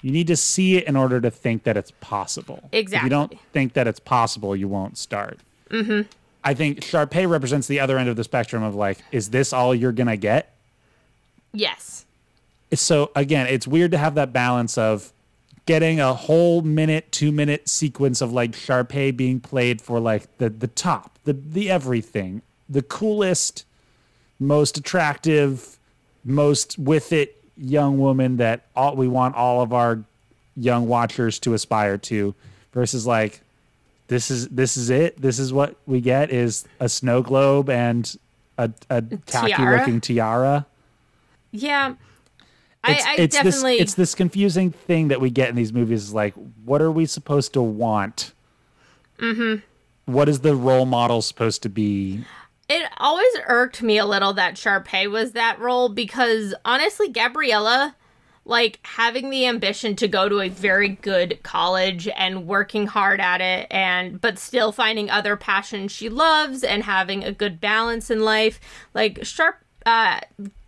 You 0.00 0.10
need 0.10 0.26
to 0.26 0.36
see 0.36 0.76
it 0.76 0.84
in 0.84 0.96
order 0.96 1.20
to 1.20 1.30
think 1.30 1.62
that 1.64 1.76
it's 1.76 1.92
possible. 2.00 2.68
If 2.72 2.92
you 3.04 3.08
don't 3.08 3.38
think 3.52 3.74
that 3.74 3.86
it's 3.86 4.00
possible, 4.00 4.56
you 4.56 4.68
won't 4.68 4.98
start. 4.98 5.38
Mm-hmm. 5.70 6.08
I 6.44 6.54
think 6.54 6.80
Sharpay 6.80 7.28
represents 7.28 7.68
the 7.68 7.78
other 7.80 7.98
end 7.98 8.08
of 8.08 8.16
the 8.16 8.24
spectrum 8.24 8.62
of 8.62 8.74
like, 8.74 8.98
is 9.12 9.30
this 9.30 9.52
all 9.52 9.74
you're 9.74 9.92
gonna 9.92 10.16
get? 10.16 10.52
yes 11.52 12.04
So 12.74 13.10
again, 13.14 13.46
it's 13.46 13.66
weird 13.66 13.90
to 13.92 13.98
have 13.98 14.14
that 14.14 14.32
balance 14.32 14.78
of 14.78 15.12
getting 15.66 16.00
a 16.00 16.14
whole 16.14 16.62
minute, 16.62 17.12
two 17.12 17.30
minute 17.30 17.68
sequence 17.68 18.20
of 18.20 18.32
like 18.32 18.52
Sharpay 18.52 19.16
being 19.16 19.40
played 19.40 19.80
for 19.80 20.00
like 20.00 20.38
the 20.38 20.48
the 20.48 20.66
top, 20.68 21.18
the 21.24 21.34
the 21.34 21.70
everything, 21.70 22.42
the 22.68 22.82
coolest, 22.82 23.64
most 24.42 24.76
attractive, 24.76 25.78
most 26.24 26.78
with 26.78 27.12
it 27.12 27.42
young 27.56 27.98
woman 27.98 28.38
that 28.38 28.62
all 28.74 28.96
we 28.96 29.08
want 29.08 29.34
all 29.34 29.60
of 29.60 29.72
our 29.72 30.02
young 30.56 30.88
watchers 30.88 31.38
to 31.40 31.54
aspire 31.54 31.98
to, 31.98 32.34
versus 32.72 33.06
like 33.06 33.40
this 34.08 34.30
is 34.30 34.48
this 34.48 34.76
is 34.76 34.90
it. 34.90 35.20
This 35.20 35.38
is 35.38 35.52
what 35.52 35.76
we 35.86 36.00
get 36.00 36.30
is 36.30 36.66
a 36.80 36.88
snow 36.88 37.22
globe 37.22 37.70
and 37.70 38.14
a, 38.58 38.70
a 38.90 39.00
tacky 39.00 39.52
Tiara? 39.52 39.78
looking 39.78 40.00
tiara. 40.00 40.66
Yeah. 41.50 41.94
It's, 42.84 43.06
I, 43.06 43.12
I 43.12 43.14
it's 43.16 43.36
definitely. 43.36 43.74
this 43.74 43.82
it's 43.82 43.94
this 43.94 44.14
confusing 44.14 44.72
thing 44.72 45.08
that 45.08 45.20
we 45.20 45.30
get 45.30 45.48
in 45.48 45.54
these 45.54 45.72
movies 45.72 46.02
is 46.02 46.14
like 46.14 46.34
what 46.64 46.82
are 46.82 46.90
we 46.90 47.06
supposed 47.06 47.52
to 47.54 47.62
want? 47.62 48.32
Mm-hmm. 49.18 49.60
is 50.28 50.40
the 50.40 50.56
role 50.56 50.84
model 50.84 51.22
supposed 51.22 51.62
to 51.62 51.68
be? 51.68 52.24
It 52.72 52.90
always 52.96 53.34
irked 53.48 53.82
me 53.82 53.98
a 53.98 54.06
little 54.06 54.32
that 54.32 54.54
Sharpay 54.54 55.10
was 55.10 55.32
that 55.32 55.58
role 55.58 55.90
because 55.90 56.54
honestly, 56.64 57.10
Gabriella, 57.10 57.94
like 58.46 58.80
having 58.82 59.28
the 59.28 59.46
ambition 59.46 59.94
to 59.96 60.08
go 60.08 60.26
to 60.26 60.40
a 60.40 60.48
very 60.48 60.88
good 60.88 61.42
college 61.42 62.08
and 62.08 62.46
working 62.46 62.86
hard 62.86 63.20
at 63.20 63.42
it, 63.42 63.66
and 63.70 64.18
but 64.22 64.38
still 64.38 64.72
finding 64.72 65.10
other 65.10 65.36
passions 65.36 65.92
she 65.92 66.08
loves 66.08 66.64
and 66.64 66.84
having 66.84 67.22
a 67.22 67.30
good 67.30 67.60
balance 67.60 68.10
in 68.10 68.20
life, 68.22 68.58
like 68.94 69.22
Sharp, 69.22 69.56
uh, 69.84 70.20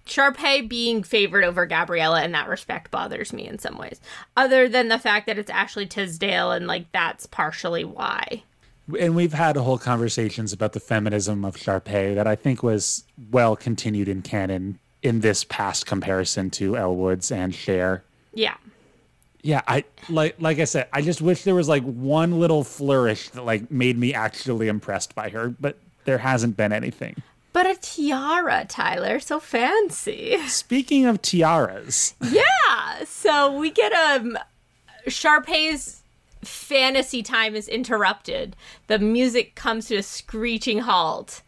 Sharpay 0.05 0.69
being 0.69 1.03
favored 1.03 1.43
over 1.43 1.65
Gabriella 1.65 2.23
in 2.23 2.33
that 2.33 2.51
respect 2.51 2.91
bothers 2.91 3.33
me 3.33 3.47
in 3.49 3.59
some 3.59 3.79
ways. 3.79 3.99
Other 4.37 4.69
than 4.69 4.89
the 4.89 4.99
fact 4.99 5.27
that 5.27 5.39
it's 5.39 5.51
Ashley 5.51 5.87
Tisdale 5.87 6.53
and 6.53 6.67
like 6.67 6.93
that's 6.93 7.25
partially 7.25 7.85
why. 7.85 8.43
And 9.01 9.17
we've 9.17 9.33
had 9.33 9.57
whole 9.57 9.79
conversations 9.79 10.53
about 10.53 10.73
the 10.73 10.81
feminism 10.81 11.45
of 11.45 11.57
Sharpay 11.57 12.15
that 12.15 12.27
I 12.27 12.35
think 12.37 12.63
was 12.63 13.05
well 13.31 13.57
continued 13.57 14.09
in 14.09 14.21
canon 14.23 14.79
in 15.03 15.21
this 15.21 15.45
past 15.45 15.87
comparison 15.87 16.51
to 16.51 16.77
Elle 16.77 16.95
Woods 16.97 17.31
and 17.33 17.55
Cher. 17.55 18.05
Yeah. 18.33 18.57
Yeah, 19.43 19.61
I 19.69 19.85
like 20.09 20.37
like 20.39 20.59
I 20.59 20.65
said, 20.65 20.89
I 20.93 21.03
just 21.03 21.21
wish 21.21 21.43
there 21.43 21.55
was 21.55 21.69
like 21.69 21.83
one 21.83 22.41
little 22.41 22.65
flourish 22.65 23.29
that 23.31 23.45
like 23.45 23.71
made 23.71 23.99
me 23.99 24.15
actually 24.15 24.69
impressed 24.69 25.15
by 25.15 25.29
her, 25.29 25.51
but 25.51 25.79
there 26.07 26.19
hasn't 26.19 26.57
been 26.57 26.73
anything. 26.73 27.17
But 27.53 27.67
a 27.67 27.77
tiara, 27.77 28.65
Tyler, 28.67 29.21
so 29.21 29.39
fancy. 29.41 30.39
Speaking 30.49 31.05
of 31.05 31.21
tiaras, 31.21 32.15
Yeah. 32.23 33.05
So 33.05 33.57
we 33.59 33.71
get 33.71 33.93
um 33.93 34.39
Sharpay's 35.07 36.01
fantasy 36.45 37.23
time 37.23 37.55
is 37.55 37.69
interrupted. 37.69 38.57
The 38.87 38.99
music 38.99 39.55
comes 39.55 39.87
to 39.89 39.97
a 39.97 40.03
screeching 40.03 40.81
halt 40.81 41.43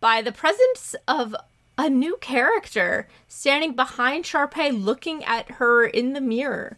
by 0.00 0.22
the 0.22 0.32
presence 0.32 0.94
of 1.08 1.34
a 1.78 1.88
new 1.88 2.16
character 2.18 3.08
standing 3.28 3.74
behind 3.74 4.24
Sharpay 4.24 4.82
looking 4.84 5.24
at 5.24 5.52
her 5.52 5.84
in 5.86 6.12
the 6.12 6.20
mirror. 6.20 6.76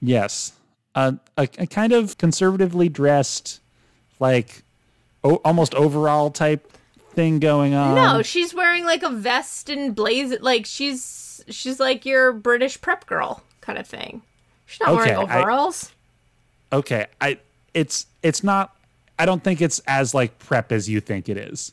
yes, 0.00 0.52
a, 0.94 1.14
a, 1.36 1.48
a 1.58 1.66
kind 1.66 1.92
of 1.92 2.18
conservatively 2.18 2.88
dressed, 2.88 3.60
like 4.18 4.62
o- 5.22 5.40
almost 5.44 5.74
overall 5.74 6.30
type 6.30 6.70
thing 7.12 7.38
going 7.38 7.74
on. 7.74 7.94
No, 7.94 8.22
she's 8.22 8.52
wearing 8.54 8.84
like 8.84 9.02
a 9.02 9.10
vest 9.10 9.70
and 9.70 9.94
blaze 9.94 10.38
like 10.40 10.66
she's 10.66 11.42
she's 11.48 11.78
like 11.80 12.04
your 12.04 12.32
British 12.32 12.80
prep 12.80 13.06
girl 13.06 13.42
kind 13.60 13.78
of 13.78 13.86
thing. 13.86 14.22
She's 14.66 14.80
not 14.80 14.94
wearing 14.96 15.14
Okay, 15.16 15.32
I- 15.32 15.40
overalls. 15.40 15.92
Okay, 16.72 17.06
I 17.20 17.38
it's 17.74 18.06
it's 18.22 18.42
not. 18.42 18.74
I 19.18 19.26
don't 19.26 19.44
think 19.44 19.60
it's 19.60 19.80
as 19.86 20.14
like 20.14 20.38
prep 20.38 20.72
as 20.72 20.88
you 20.88 21.00
think 21.00 21.28
it 21.28 21.36
is. 21.36 21.72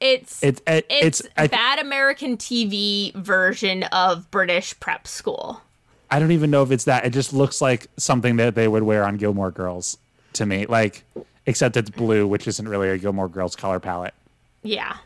It's 0.00 0.42
It, 0.42 0.62
it 0.66 0.86
it's, 0.90 1.20
it's 1.20 1.50
bad 1.50 1.78
American 1.78 2.36
TV 2.36 3.14
version 3.14 3.82
of 3.84 4.30
British 4.30 4.78
prep 4.80 5.06
school. 5.06 5.62
I 6.10 6.18
don't 6.18 6.32
even 6.32 6.50
know 6.50 6.62
if 6.62 6.70
it's 6.70 6.84
that. 6.84 7.04
It 7.04 7.10
just 7.10 7.32
looks 7.32 7.60
like 7.60 7.88
something 7.96 8.36
that 8.36 8.54
they 8.54 8.68
would 8.68 8.82
wear 8.82 9.04
on 9.04 9.16
Gilmore 9.16 9.50
Girls 9.50 9.98
to 10.34 10.46
me. 10.46 10.66
Like, 10.66 11.02
except 11.46 11.76
it's 11.76 11.90
blue, 11.90 12.26
which 12.26 12.46
isn't 12.46 12.68
really 12.68 12.88
a 12.90 12.98
Gilmore 12.98 13.28
Girls 13.28 13.56
color 13.56 13.80
palette. 13.80 14.14
Yeah. 14.62 14.98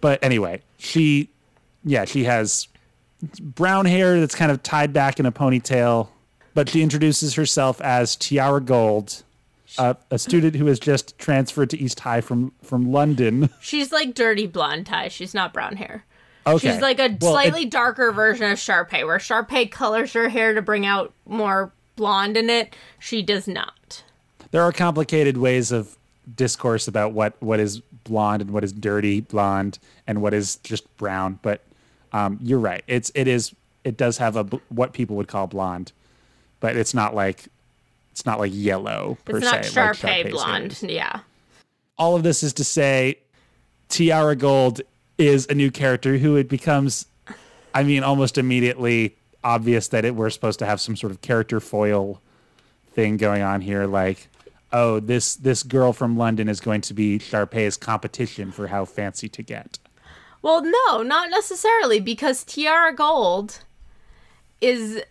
But 0.00 0.22
anyway, 0.22 0.62
she, 0.78 1.30
yeah, 1.84 2.04
she 2.04 2.24
has 2.24 2.68
brown 3.40 3.86
hair 3.86 4.20
that's 4.20 4.34
kind 4.34 4.52
of 4.52 4.62
tied 4.62 4.92
back 4.92 5.18
in 5.18 5.26
a 5.26 5.32
ponytail. 5.32 6.08
But 6.56 6.70
she 6.70 6.82
introduces 6.82 7.34
herself 7.34 7.80
as 7.82 8.16
Tiara 8.16 8.62
Gold, 8.62 9.22
uh, 9.78 9.92
a 10.10 10.18
student 10.18 10.56
who 10.56 10.64
has 10.66 10.80
just 10.80 11.18
transferred 11.18 11.68
to 11.70 11.78
East 11.78 12.00
High 12.00 12.22
from 12.22 12.52
from 12.62 12.90
London. 12.90 13.50
She's 13.60 13.92
like 13.92 14.14
dirty 14.14 14.46
blonde 14.46 14.86
tie. 14.86 15.08
She's 15.08 15.34
not 15.34 15.52
brown 15.52 15.76
hair. 15.76 16.04
Okay, 16.46 16.72
She's 16.72 16.80
like 16.80 16.98
a 16.98 17.08
Well, 17.08 17.12
it- 17.12 17.20
slightly 17.42 17.64
darker 17.66 18.10
version 18.10 18.50
of 18.50 18.56
Sharpay, 18.58 19.04
where 19.04 19.18
Sharpay 19.18 19.70
colors 19.70 20.14
her 20.14 20.30
hair 20.30 20.54
to 20.54 20.62
bring 20.62 20.86
out 20.86 21.12
more 21.26 21.72
blonde 21.96 22.36
in 22.38 22.48
it. 22.48 22.74
She 22.98 23.20
does 23.22 23.46
not. 23.46 24.02
there 24.50 24.62
are 24.62 24.72
complicated 24.72 25.36
ways 25.36 25.70
of 25.72 25.98
discourse 26.36 26.88
about 26.88 27.12
what 27.12 27.34
what 27.42 27.60
is 27.60 27.80
blonde 28.04 28.40
and 28.40 28.50
what 28.52 28.64
is 28.64 28.72
dirty 28.72 29.20
blonde 29.20 29.78
and 30.06 30.22
what 30.22 30.32
is 30.32 30.56
just 30.64 30.84
brown 30.96 31.38
but 31.42 31.60
um, 32.12 32.38
you're 32.42 32.58
right 32.58 32.82
it's 32.86 33.10
it 33.14 33.28
is 33.28 33.54
it 33.84 33.96
does 33.96 34.18
have 34.18 34.36
a 34.36 34.44
what 34.68 34.92
people 34.92 35.14
would 35.16 35.28
call 35.28 35.46
blonde 35.46 35.92
but 36.66 36.76
it's 36.76 36.94
not 36.94 37.14
like 37.14 37.44
it's 38.10 38.26
not 38.26 38.38
like 38.40 38.50
yellow 38.54 39.16
per 39.24 39.36
It's 39.36 39.44
not 39.44 39.64
se 39.64 39.80
like 39.80 39.90
Sharpay 39.92 40.00
Sharpay's 40.00 40.22
hair 40.24 40.30
blonde. 40.30 40.82
Yeah. 40.82 41.20
all 41.98 42.16
of 42.16 42.22
this 42.22 42.42
is 42.42 42.52
to 42.54 42.64
say 42.64 43.18
tiara 43.88 44.34
gold 44.34 44.80
is 45.18 45.46
a 45.48 45.54
new 45.54 45.70
character 45.70 46.18
who 46.18 46.34
it 46.36 46.48
becomes 46.48 47.06
i 47.74 47.82
mean 47.82 48.02
almost 48.02 48.36
immediately 48.38 49.14
obvious 49.44 49.88
that 49.88 50.04
it 50.04 50.14
we're 50.16 50.30
supposed 50.30 50.58
to 50.58 50.66
have 50.66 50.80
some 50.80 50.96
sort 50.96 51.12
of 51.12 51.20
character 51.20 51.60
foil 51.60 52.20
thing 52.94 53.16
going 53.16 53.42
on 53.42 53.60
here 53.60 53.86
like 53.86 54.28
oh 54.72 54.98
this 54.98 55.36
this 55.36 55.62
girl 55.62 55.92
from 55.92 56.16
london 56.18 56.48
is 56.48 56.58
going 56.60 56.80
to 56.80 56.92
be 56.94 57.18
sharpay's 57.18 57.76
competition 57.76 58.50
for 58.50 58.66
how 58.66 58.84
fancy 58.84 59.28
to 59.28 59.42
get 59.42 59.78
Well, 60.42 60.62
no, 60.62 61.02
not 61.02 61.28
necessarily, 61.30 61.98
because 61.98 62.44
Tiara 62.44 62.94
Gold 62.94 63.60
is 64.60 65.02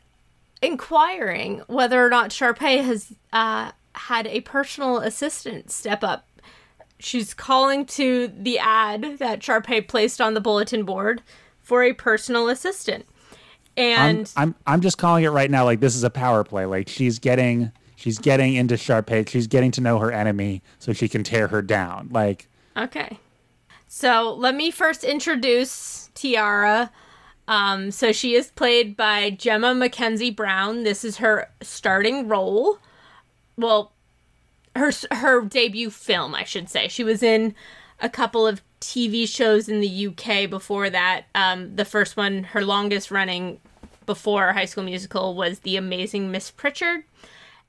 inquiring 0.66 1.62
whether 1.68 2.04
or 2.06 2.10
not 2.10 2.32
Sharpay 2.32 2.84
has 2.84 3.14
uh, 3.34 3.72
had 3.94 4.28
a 4.28 4.42
personal 4.42 4.98
assistant 4.98 5.72
step 5.72 6.04
up. 6.04 6.28
She's 7.00 7.34
calling 7.34 7.86
to 7.88 8.28
the 8.28 8.58
ad 8.60 9.18
that 9.20 9.40
Sharpay 9.40 9.88
placed 9.88 10.22
on 10.22 10.34
the 10.34 10.42
bulletin 10.42 10.84
board 10.84 11.22
for 11.62 11.84
a 11.84 11.94
personal 11.94 12.48
assistant. 12.48 13.06
I'm, 13.78 13.84
And 13.84 14.34
I'm 14.38 14.56
i'm 14.66 14.80
just 14.80 14.98
calling 14.98 15.26
it 15.26 15.30
right 15.30 15.52
now 15.52 15.66
like 15.66 15.82
this 15.82 15.98
is 15.98 16.06
a 16.06 16.10
power 16.10 16.46
play 16.46 16.66
like 16.66 16.88
she's 16.88 17.20
getting 17.20 17.74
she's 17.98 18.18
getting 18.18 18.54
into 18.54 18.76
sharpay 18.76 19.28
she's 19.28 19.48
getting 19.48 19.70
to 19.72 19.82
know 19.82 20.00
her 20.00 20.14
enemy 20.14 20.62
so 20.80 20.94
she 20.94 21.10
can 21.10 21.26
tear 21.26 21.50
her 21.50 21.62
down 21.62 22.08
like 22.10 22.48
Okay. 22.78 23.20
So 23.88 24.34
let 24.38 24.56
me 24.56 24.72
first 24.72 25.04
introduce 25.04 26.10
Tiara. 26.14 26.92
Um, 27.48 27.92
so 27.92 28.12
she 28.12 28.36
is 28.36 28.52
played 28.52 28.98
by 28.98 29.32
Jemma 29.32 29.76
McKenzie-Brown. 29.76 30.84
This 30.84 31.06
is 31.06 31.18
her 31.18 31.50
starting 31.62 32.28
role. 32.28 32.80
Well, 33.58 33.92
her 34.76 34.92
her 35.12 35.42
debut 35.46 35.90
film, 35.90 36.36
I 36.36 36.44
should 36.44 36.70
say. 36.70 36.88
She 36.88 37.04
was 37.04 37.24
in 37.24 37.56
a 38.02 38.10
couple 38.10 38.46
of 38.46 38.62
TV 38.82 39.28
shows 39.28 39.70
in 39.70 39.80
the 39.80 40.08
UK 40.08 40.50
before 40.50 40.90
that. 40.90 41.26
Um, 41.34 41.76
the 41.76 41.86
first 41.86 42.18
one, 42.18 42.46
her 42.46 42.66
longest 42.66 43.12
running 43.12 43.60
before 44.06 44.54
High 44.54 44.66
School 44.66 44.84
Musical, 44.84 45.36
was 45.36 45.60
The 45.60 45.78
Amazing 45.78 46.32
Miss 46.32 46.52
Pritchard 46.52 47.04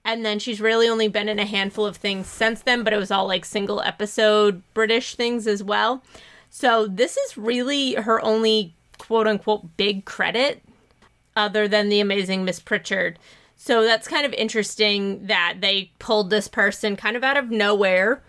and 0.06 0.24
then 0.24 0.38
she's 0.38 0.60
really 0.60 0.88
only 0.88 1.08
been 1.08 1.28
in 1.28 1.40
a 1.40 1.44
handful 1.44 1.84
of 1.84 1.96
things 1.96 2.26
since 2.28 2.62
then 2.62 2.82
but 2.82 2.92
it 2.92 2.96
was 2.96 3.10
all 3.10 3.26
like 3.26 3.44
single 3.44 3.82
episode 3.82 4.62
british 4.72 5.16
things 5.16 5.46
as 5.46 5.62
well 5.62 6.02
so 6.48 6.86
this 6.86 7.16
is 7.18 7.36
really 7.36 7.94
her 7.94 8.24
only 8.24 8.75
quote 8.98 9.26
unquote 9.26 9.76
big 9.76 10.04
credit 10.04 10.62
other 11.36 11.66
than 11.68 11.88
the 11.88 12.00
amazing 12.00 12.44
miss 12.44 12.60
pritchard 12.60 13.18
so 13.56 13.84
that's 13.84 14.06
kind 14.08 14.26
of 14.26 14.32
interesting 14.34 15.26
that 15.26 15.56
they 15.60 15.90
pulled 15.98 16.30
this 16.30 16.46
person 16.48 16.96
kind 16.96 17.16
of 17.16 17.24
out 17.24 17.36
of 17.36 17.50
nowhere 17.50 18.22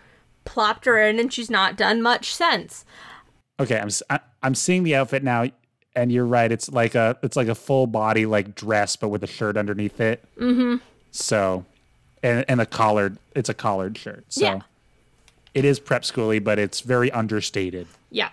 plopped 0.44 0.84
her 0.86 0.98
in 0.98 1.18
and 1.20 1.32
she's 1.32 1.50
not 1.50 1.76
done 1.76 2.00
much 2.02 2.34
since 2.34 2.84
Okay, 3.60 3.80
I'm 4.08 4.20
I'm 4.40 4.54
seeing 4.54 4.84
the 4.84 4.94
outfit 4.94 5.24
now, 5.24 5.44
and 5.96 6.12
you're 6.12 6.24
right. 6.24 6.52
It's 6.52 6.70
like 6.70 6.94
a 6.94 7.18
it's 7.24 7.34
like 7.34 7.48
a 7.48 7.56
full 7.56 7.88
body 7.88 8.24
like 8.24 8.54
dress, 8.54 8.94
but 8.94 9.08
with 9.08 9.24
a 9.24 9.26
shirt 9.26 9.56
underneath 9.56 9.98
it. 10.00 10.24
Mm-hmm. 10.38 10.76
So, 11.10 11.64
and 12.22 12.44
and 12.48 12.60
a 12.60 12.66
collared. 12.66 13.18
It's 13.34 13.48
a 13.48 13.54
collared 13.54 13.98
shirt. 13.98 14.24
So, 14.28 14.44
Yeah. 14.44 14.60
it 15.54 15.64
is 15.64 15.80
prep 15.80 16.02
schooly, 16.02 16.38
but 16.38 16.60
it's 16.60 16.82
very 16.82 17.10
understated. 17.10 17.88
yeah 18.12 18.28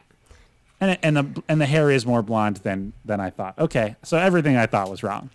And 0.85 0.99
and 1.01 1.17
the 1.17 1.43
and 1.47 1.59
the 1.59 1.65
hair 1.65 1.89
is 1.89 2.05
more 2.05 2.21
blonde 2.21 2.57
than 2.57 2.93
than 3.03 3.19
I 3.19 3.29
thought. 3.29 3.57
Okay, 3.57 3.95
so 4.03 4.17
everything 4.17 4.55
I 4.55 4.65
thought 4.67 4.89
was 4.89 5.03
wrong. 5.03 5.29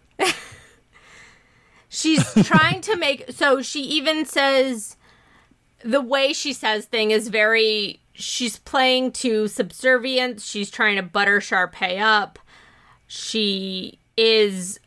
She's 1.88 2.33
trying 2.47 2.80
to 2.83 2.97
make 2.97 3.33
so 3.33 3.62
she 3.62 3.80
even 3.83 4.25
says 4.25 4.97
the 5.85 6.00
way 6.00 6.33
she 6.33 6.52
says 6.52 6.87
thing 6.87 7.11
is 7.11 7.28
very 7.28 8.00
she's 8.12 8.59
playing 8.59 9.12
to 9.12 9.49
subservience. 9.49 10.47
She's 10.47 10.71
trying 10.71 10.97
to 10.97 11.02
butter 11.02 11.40
Sharpay 11.40 12.00
up. 12.00 12.38
She 13.07 13.99
is 14.16 14.78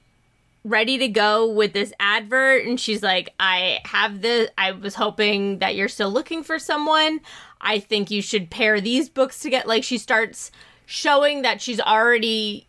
ready 0.63 0.97
to 0.97 1.07
go 1.07 1.47
with 1.51 1.73
this 1.73 1.91
advert 1.99 2.65
and 2.65 2.79
she's 2.79 3.03
like, 3.03 3.33
I 3.39 3.79
have 3.85 4.21
this 4.21 4.49
I 4.57 4.71
was 4.71 4.95
hoping 4.95 5.59
that 5.59 5.75
you're 5.75 5.89
still 5.89 6.11
looking 6.11 6.43
for 6.43 6.57
someone. 6.59 7.19
I 7.59 7.79
think 7.79 8.11
you 8.11 8.21
should 8.21 8.49
pair 8.49 8.79
these 8.79 9.09
books 9.09 9.39
together. 9.39 9.67
Like 9.67 9.83
she 9.83 9.97
starts 9.97 10.51
showing 10.85 11.41
that 11.41 11.61
she's 11.61 11.79
already 11.79 12.67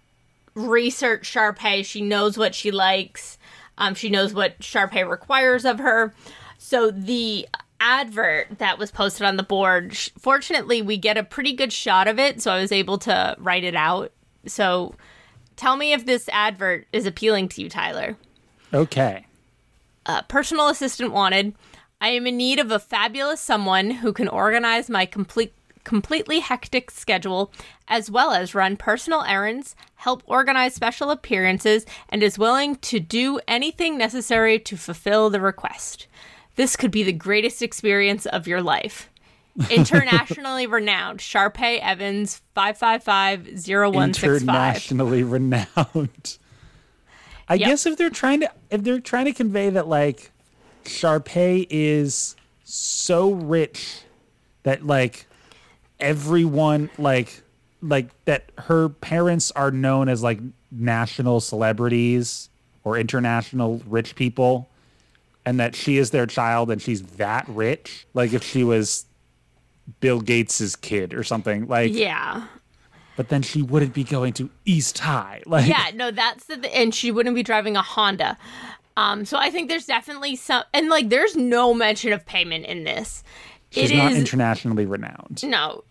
researched 0.55 1.33
Sharpay. 1.33 1.85
She 1.85 2.01
knows 2.01 2.39
what 2.39 2.55
she 2.55 2.71
likes. 2.71 3.39
Um, 3.79 3.95
she 3.95 4.09
knows 4.09 4.35
what 4.35 4.59
Sharpay 4.61 5.09
requires 5.09 5.65
of 5.65 5.79
her. 5.79 6.15
So 6.59 6.91
the 6.91 7.49
advert 7.81 8.59
that 8.59 8.79
was 8.79 8.91
posted 8.91 9.27
on 9.27 9.37
the 9.37 9.43
board, 9.43 9.97
fortunately, 10.19 10.81
we 10.81 10.97
get 10.97 11.19
a 11.19 11.25
pretty 11.25 11.53
good 11.53 11.73
shot 11.73 12.09
of 12.09 12.19
it, 12.19 12.41
so 12.41 12.53
I 12.53 12.61
was 12.61 12.73
able 12.73 12.99
to 12.99 13.37
write 13.39 13.65
it 13.65 13.75
out. 13.75 14.13
So 14.47 14.95
tell 15.57 15.77
me 15.77 15.93
if 15.93 16.07
this 16.07 16.29
advert 16.31 16.87
is 16.93 17.07
appealing 17.07 17.49
to 17.51 17.63
you, 17.63 17.69
Tyler. 17.69 18.17
Okay. 18.73 19.27
Uh, 20.07 20.23
personal 20.23 20.69
assistant 20.69 21.13
wanted. 21.13 21.55
I 22.01 22.09
am 22.09 22.27
in 22.27 22.37
need 22.37 22.59
of 22.59 22.71
a 22.71 22.79
fabulous 22.79 23.41
someone 23.41 23.91
who 23.91 24.13
can 24.13 24.29
organize 24.29 24.91
my 24.91 25.07
complete 25.07 25.55
completely 25.85 26.41
hectic 26.41 26.91
schedule 26.91 27.53
as 27.89 28.11
well 28.11 28.33
as 28.33 28.55
run 28.55 28.77
personal 28.77 29.23
errands, 29.23 29.77
help 29.97 30.23
organize 30.27 30.75
special 30.75 31.11
appearances, 31.11 31.85
and 32.09 32.23
is 32.23 32.39
willing 32.39 32.77
to 32.77 32.99
do 32.99 33.39
anything 33.47 33.99
necessary 33.99 34.59
to 34.59 34.79
fulfill 34.79 35.29
the 35.29 35.41
request. 35.41 36.07
This 36.57 36.75
could 36.75 36.91
be 36.91 37.03
the 37.03 37.13
greatest 37.13 37.63
experience 37.63 38.27
of 38.27 38.49
your 38.49 38.63
life. 38.63 39.11
Internationally 39.71 40.67
renowned 40.67 41.21
Sharpay 41.21 41.81
Evans 41.81 42.43
5550165. 42.57 44.41
Internationally 44.43 45.23
renowned. 45.23 46.39
I 47.49 47.55
Yep. 47.55 47.69
guess 47.69 47.87
if 47.87 47.97
they're 47.99 48.11
trying 48.11 48.41
to 48.41 48.51
if 48.71 48.83
they're 48.83 49.01
trying 49.01 49.27
to 49.27 49.33
convey 49.33 49.71
that 49.71 49.87
like 49.87 50.31
Sharpay 50.85 51.67
is 51.71 52.35
so 52.65 53.31
rich 53.33 54.01
that 54.63 54.85
like 54.87 55.27
everyone 56.01 56.91
like 56.99 57.43
like 57.83 58.09
that 58.25 58.51
her 58.59 58.89
parents 58.89 59.51
are 59.53 59.71
known 59.71 60.09
as 60.09 60.23
like 60.23 60.41
national 60.73 61.41
celebrities 61.41 62.49
or 62.83 62.97
international 62.99 63.83
rich 63.87 64.17
people 64.17 64.69
and 65.47 65.61
that 65.61 65.77
she 65.77 65.99
is 65.99 66.11
their 66.11 66.27
child 66.27 66.71
and 66.71 66.81
she's 66.81 67.03
that 67.03 67.47
rich 67.49 68.07
like 68.15 68.33
if 68.33 68.43
she 68.43 68.65
was 68.65 69.05
Bill 70.01 70.21
Gates's 70.21 70.77
kid 70.77 71.15
or 71.15 71.23
something 71.25 71.67
like 71.69 71.93
Yeah. 71.93 72.47
but 73.17 73.29
then 73.29 73.43
she 73.43 73.63
wouldn't 73.63 73.95
be 73.95 74.05
going 74.05 74.33
to 74.35 74.51
East 74.65 74.99
High 74.99 75.43
like 75.47 75.69
yeah, 75.69 75.91
no, 75.95 76.11
that's 76.11 76.45
the 76.47 76.75
and 76.77 76.95
she 76.95 77.11
wouldn't 77.11 77.35
be 77.37 77.43
driving 77.43 77.77
a 77.77 77.83
Honda. 77.83 78.37
Um, 78.97 79.25
so 79.25 79.37
I 79.39 79.51
think 79.51 79.69
there's 79.69 79.87
definitely 79.87 80.37
some 80.37 80.63
and 80.73 80.89
like 80.89 81.09
there's 81.09 81.35
no 81.37 81.75
mention 81.75 82.13
of 82.13 82.25
payment 82.27 82.67
in 82.67 82.85
this. 82.85 83.23
she's 83.71 83.91
it 83.91 83.97
not 83.97 84.13
is 84.13 84.19
internationally 84.19 84.87
renowned 84.87 85.43
no, 85.45 85.83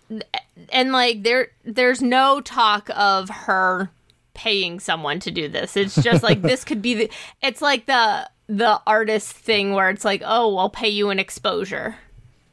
and 0.70 0.92
like 0.92 1.24
there 1.24 1.50
there's 1.66 2.02
no 2.02 2.40
talk 2.42 2.90
of 2.96 3.30
her 3.30 3.90
paying 4.34 4.80
someone 4.80 5.20
to 5.20 5.30
do 5.32 5.48
this. 5.48 5.78
It's 5.78 6.02
just 6.02 6.24
like 6.24 6.42
this 6.50 6.64
could 6.64 6.82
be 6.82 6.94
the. 6.96 7.12
It's 7.42 7.62
like 7.62 7.86
the 7.86 8.30
the 8.48 8.82
artist 8.88 9.32
thing 9.34 9.74
where 9.74 9.90
it's 9.90 10.04
like, 10.06 10.22
oh, 10.26 10.58
I'll 10.58 10.70
pay 10.70 10.90
you 10.90 11.10
an 11.10 11.20
exposure. 11.20 11.96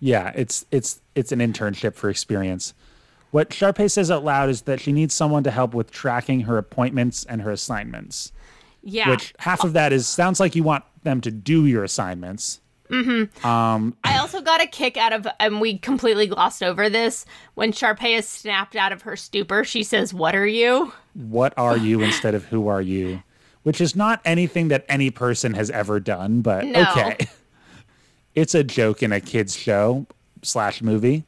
Yeah, 0.01 0.33
it's 0.35 0.65
it's 0.71 1.01
it's 1.15 1.31
an 1.33 1.39
internship 1.41 1.95
for 1.95 2.11
experience. 2.11 2.75
What 3.31 3.51
Sharpay 3.51 3.91
says 3.91 4.11
out 4.11 4.25
loud 4.25 4.49
is 4.49 4.63
that 4.63 4.81
she 4.81 4.93
needs 4.93 5.15
someone 5.15 5.45
to 5.45 5.51
help 5.51 5.73
with 5.73 5.93
tracking 5.93 6.41
her 6.41 6.59
appointments 6.59 7.25
and 7.25 7.43
her 7.43 7.53
assignments. 7.53 8.33
Yeah, 8.83 9.11
Which 9.11 9.35
half 9.39 9.63
of 9.63 9.75
that 9.75 9.93
is 9.93 10.09
sounds 10.09 10.41
like 10.41 10.57
you 10.57 10.63
want 10.63 10.85
them 11.05 11.21
to 11.21 11.31
do 11.31 11.67
your 11.67 11.85
assignments. 11.85 12.61
Mm-hmm. 12.89 13.47
Um, 13.47 13.97
I 14.03 14.19
also 14.19 14.41
got 14.41 14.61
a 14.61 14.67
kick 14.67 14.97
out 14.97 15.13
of, 15.13 15.29
and 15.39 15.61
we 15.61 15.79
completely 15.79 16.27
glossed 16.27 16.63
over 16.63 16.89
this. 16.89 17.25
When 17.55 17.73
Sharpay 17.73 18.19
is 18.19 18.29
snapped 18.29 18.75
out 18.75 18.91
of 18.91 19.03
her 19.03 19.15
stupor, 19.17 19.63
she 19.65 19.85
says, 19.85 20.13
What 20.13 20.35
are 20.35 20.47
you? 20.47 20.93
What 21.15 21.55
are 21.57 21.77
you 21.77 22.01
instead 22.01 22.35
of 22.35 22.47
who 22.47 22.67
are 22.67 22.83
you? 22.83 23.23
Which 23.63 23.81
is 23.81 23.95
not 23.95 24.21
anything 24.25 24.69
that 24.69 24.87
any 24.89 25.11
person 25.11 25.55
has 25.55 25.71
ever 25.71 26.01
done, 26.01 26.41
but 26.41 26.65
No. 26.65 26.83
okay. 26.91 27.29
It's 28.35 28.55
a 28.55 28.63
joke 28.65 29.03
in 29.03 29.13
a 29.13 29.21
kids 29.21 29.57
show 29.57 30.07
slash 30.43 30.83
movie. 30.83 31.25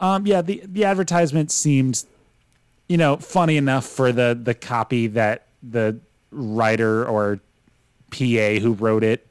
Um, 0.00 0.26
yeah, 0.26 0.42
the 0.42 0.62
the 0.64 0.84
advertisement 0.84 1.50
seemed, 1.50 2.04
you 2.88 2.96
know, 2.96 3.16
funny 3.16 3.56
enough 3.56 3.86
for 3.86 4.12
the 4.12 4.38
the 4.40 4.54
copy 4.54 5.06
that 5.08 5.46
the 5.62 5.98
writer 6.30 7.04
or 7.06 7.40
PA 8.10 8.58
who 8.60 8.74
wrote 8.78 9.02
it, 9.04 9.26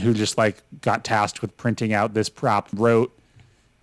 who 0.00 0.14
just 0.14 0.38
like 0.38 0.62
got 0.80 1.04
tasked 1.04 1.42
with 1.42 1.56
printing 1.56 1.92
out 1.92 2.14
this 2.14 2.28
prop, 2.28 2.68
wrote. 2.72 3.12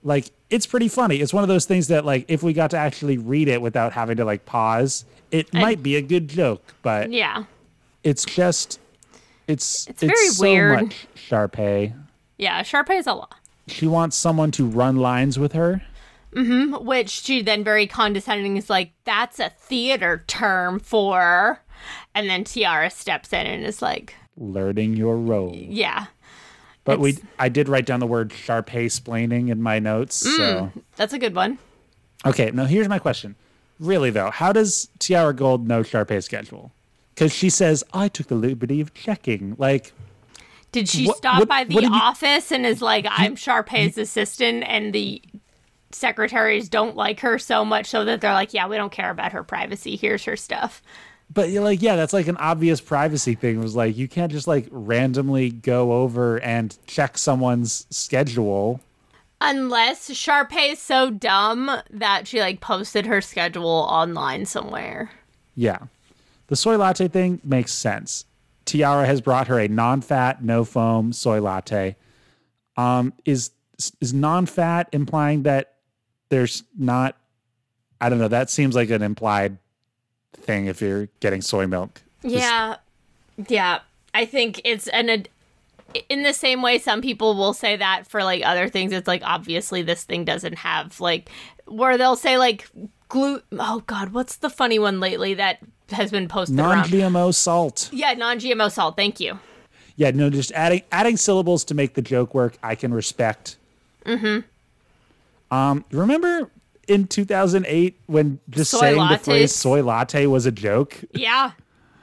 Like 0.04 0.32
it's 0.50 0.66
pretty 0.66 0.88
funny. 0.88 1.18
It's 1.18 1.34
one 1.34 1.44
of 1.44 1.50
those 1.50 1.66
things 1.66 1.90
that 1.90 2.06
like 2.06 2.26
if 2.30 2.42
we 2.42 2.54
got 2.54 2.72
to 2.72 2.78
actually 2.78 3.18
read 3.18 3.48
it 3.50 3.62
without 3.62 3.92
having 3.94 4.18
to 4.18 4.26
like 4.26 4.46
pause, 4.46 5.06
it 5.32 5.54
might 5.54 5.84
be 5.84 5.98
a 5.98 6.02
good 6.02 6.30
joke, 6.30 6.64
but 6.82 7.12
Yeah. 7.12 7.44
it's 8.04 8.24
just 8.26 8.80
it's 9.48 9.88
It's 9.88 10.02
very 10.02 10.28
so 10.30 10.42
weird. 10.44 10.82
much 10.86 11.08
Sharpay. 11.16 11.94
Yeah, 12.38 12.62
Sharpay 12.62 13.00
is 13.00 13.08
a 13.08 13.14
lot. 13.14 13.36
She 13.68 13.88
wants 13.88 14.16
someone 14.16 14.52
to 14.52 14.66
run 14.66 14.98
lines 14.98 15.38
with 15.38 15.54
her. 15.54 15.82
Mm-hmm. 16.34 16.86
Which 16.86 17.10
she 17.10 17.42
then 17.42 17.64
very 17.64 17.88
condescending 17.88 18.58
is 18.58 18.70
like, 18.70 18.92
That's 19.06 19.40
a 19.40 19.50
theater 19.50 20.24
term 20.28 20.80
for. 20.80 21.62
And 22.14 22.30
then 22.30 22.44
Tiara 22.44 22.90
steps 22.90 23.32
in 23.34 23.46
and 23.46 23.66
is 23.66 23.82
like, 23.82 24.14
learning 24.36 24.96
your 24.96 25.18
role. 25.18 25.54
Yeah, 25.56 26.08
But 26.84 27.00
we, 27.00 27.18
I 27.40 27.50
did 27.50 27.70
write 27.70 27.86
down 27.86 28.00
the 28.00 28.08
word 28.08 28.30
Sharpay 28.30 28.86
splaining 28.88 29.50
in 29.50 29.62
my 29.62 29.80
notes. 29.80 30.26
Mm. 30.28 30.38
So, 30.38 30.72
that's 30.96 31.14
a 31.14 31.20
good 31.20 31.36
one. 31.36 31.58
okay, 32.26 32.52
now 32.52 32.66
here's 32.66 32.88
my 32.88 33.00
question. 33.00 33.36
Really 33.80 34.10
though, 34.10 34.32
how 34.32 34.52
does 34.52 34.90
Tiara 35.00 35.34
Gold 35.34 35.68
know 35.68 35.82
Sharpay's 35.82 36.26
schedule? 36.26 36.72
Because 37.14 37.32
she 37.34 37.50
says 37.50 37.84
I 37.94 38.08
took 38.10 38.28
the 38.28 38.36
liberty 38.36 38.82
of 38.82 38.94
checking. 38.94 39.56
Like, 39.58 39.92
Did 40.72 40.90
she 40.90 41.06
What- 41.08 41.18
stop 41.18 41.40
what- 41.40 41.48
by 41.48 41.64
the 41.64 41.82
you- 41.82 41.90
office 41.92 42.52
and 42.52 42.66
is 42.66 42.82
like, 42.82 43.06
I'm 43.10 43.36
Sharpay's 43.36 43.98
assistant, 43.98 44.64
and 44.68 44.94
the 44.94 45.22
secretaries 45.92 46.70
don't 46.70 46.96
like 46.96 47.22
her 47.22 47.40
so 47.40 47.64
much 47.64 47.88
so 47.88 48.04
that 48.06 48.22
they're 48.22 48.34
like, 48.34 48.54
yeah, 48.54 48.68
we 48.68 48.76
don't 48.76 48.92
care 48.92 49.10
about 49.10 49.32
her 49.32 49.44
privacy. 49.44 49.96
Here's 49.96 50.26
her 50.26 50.36
stuff. 50.36 50.82
but 51.34 51.50
you're 51.50 51.64
like, 51.64 51.82
yeah, 51.82 51.98
that's 51.98 52.14
like 52.14 52.28
an 52.30 52.38
obvious 52.38 52.80
privacy 52.80 53.36
thing. 53.36 53.58
It 53.58 53.62
was 53.64 53.76
like 53.76 53.98
you 53.98 54.08
can't 54.08 54.32
just 54.32 54.48
like 54.48 54.66
randomly 54.72 55.50
go 55.50 55.92
over 55.92 56.38
and 56.40 56.78
check 56.88 57.18
someone's 57.18 57.86
schedule. 57.90 58.80
Unless 59.42 60.10
Sharpay 60.12 60.72
is 60.72 60.80
so 60.80 61.10
dumb 61.10 61.70
that 61.92 62.28
she 62.30 62.40
like 62.40 62.62
posted 62.62 63.06
her 63.08 63.20
schedule 63.22 63.68
online 63.90 64.46
somewhere. 64.46 65.12
Yeah. 65.54 65.80
The 66.48 66.56
soy 66.56 66.78
latte 66.78 67.10
thing 67.10 67.42
makes 67.44 67.74
sense. 67.74 68.24
Tiara 68.68 69.06
has 69.06 69.22
brought 69.22 69.48
her 69.48 69.60
a 69.60 69.68
non-fat, 69.68 70.44
no 70.44 70.64
foam 70.64 71.14
soy 71.14 71.42
latte. 71.42 71.96
Um, 72.76 73.14
is 73.26 73.52
is 74.02 74.14
non-fat 74.14 74.90
implying 74.92 75.44
that 75.44 75.76
there's 76.30 76.64
not? 76.78 77.16
I 78.00 78.10
don't 78.10 78.20
know. 78.20 78.28
That 78.28 78.50
seems 78.50 78.76
like 78.76 78.90
an 78.90 79.02
implied 79.02 79.58
thing 80.34 80.68
if 80.68 80.82
you're 80.82 81.08
getting 81.20 81.42
soy 81.42 81.66
milk. 81.66 82.02
Yeah. 82.22 82.78
Yeah. 83.48 83.80
I 84.14 84.26
think 84.26 84.62
it's 84.64 84.88
an 84.88 85.10
ad- 85.10 85.30
in 86.10 86.24
the 86.24 86.34
same 86.34 86.62
way 86.62 86.80
some 86.80 87.02
people 87.02 87.36
will 87.36 87.54
say 87.54 87.76
that 87.76 88.06
for 88.08 88.24
like 88.24 88.46
other 88.46 88.68
things 88.68 88.92
it's 88.92 89.08
like 89.08 89.22
obviously 89.24 89.82
this 89.82 90.04
thing 90.04 90.26
doesn't 90.26 90.58
have 90.58 91.00
like 91.00 91.30
where 91.66 91.98
they'll 91.98 92.18
say 92.18 92.38
like 92.38 92.70
glue 93.08 93.42
oh 93.54 93.82
god 93.88 94.12
what's 94.12 94.36
the 94.38 94.50
funny 94.50 94.78
one 94.78 95.00
lately 95.00 95.34
that 95.34 95.60
has 95.92 96.12
been 96.12 96.28
posted 96.28 96.56
Non-GMO 96.58 97.34
salt. 97.34 97.90
yeah 97.94 98.14
non-gmo 98.14 98.72
salt 98.72 98.96
thank 98.96 99.20
you 99.20 99.40
Yeah, 99.96 100.12
no, 100.12 100.30
just 100.30 100.52
adding 100.52 100.84
adding 100.92 101.18
syllables 101.18 101.64
to 101.66 101.74
make 101.74 101.96
the 101.96 102.04
joke 102.04 102.36
work. 102.36 102.56
I 102.62 102.76
can 102.76 102.94
respect. 102.94 103.58
Mm-hmm. 104.06 104.46
Um, 105.56 105.86
remember 105.92 106.52
in 106.88 107.08
2008 107.08 108.00
when 108.06 108.40
just 108.50 108.70
Soy 108.72 108.80
saying 108.80 109.08
the 109.10 109.18
phrase 109.18 109.56
"soy 109.56 109.82
latte" 109.84 110.28
was 110.28 110.46
a 110.46 110.52
joke? 110.52 111.00
yeah 111.14 111.52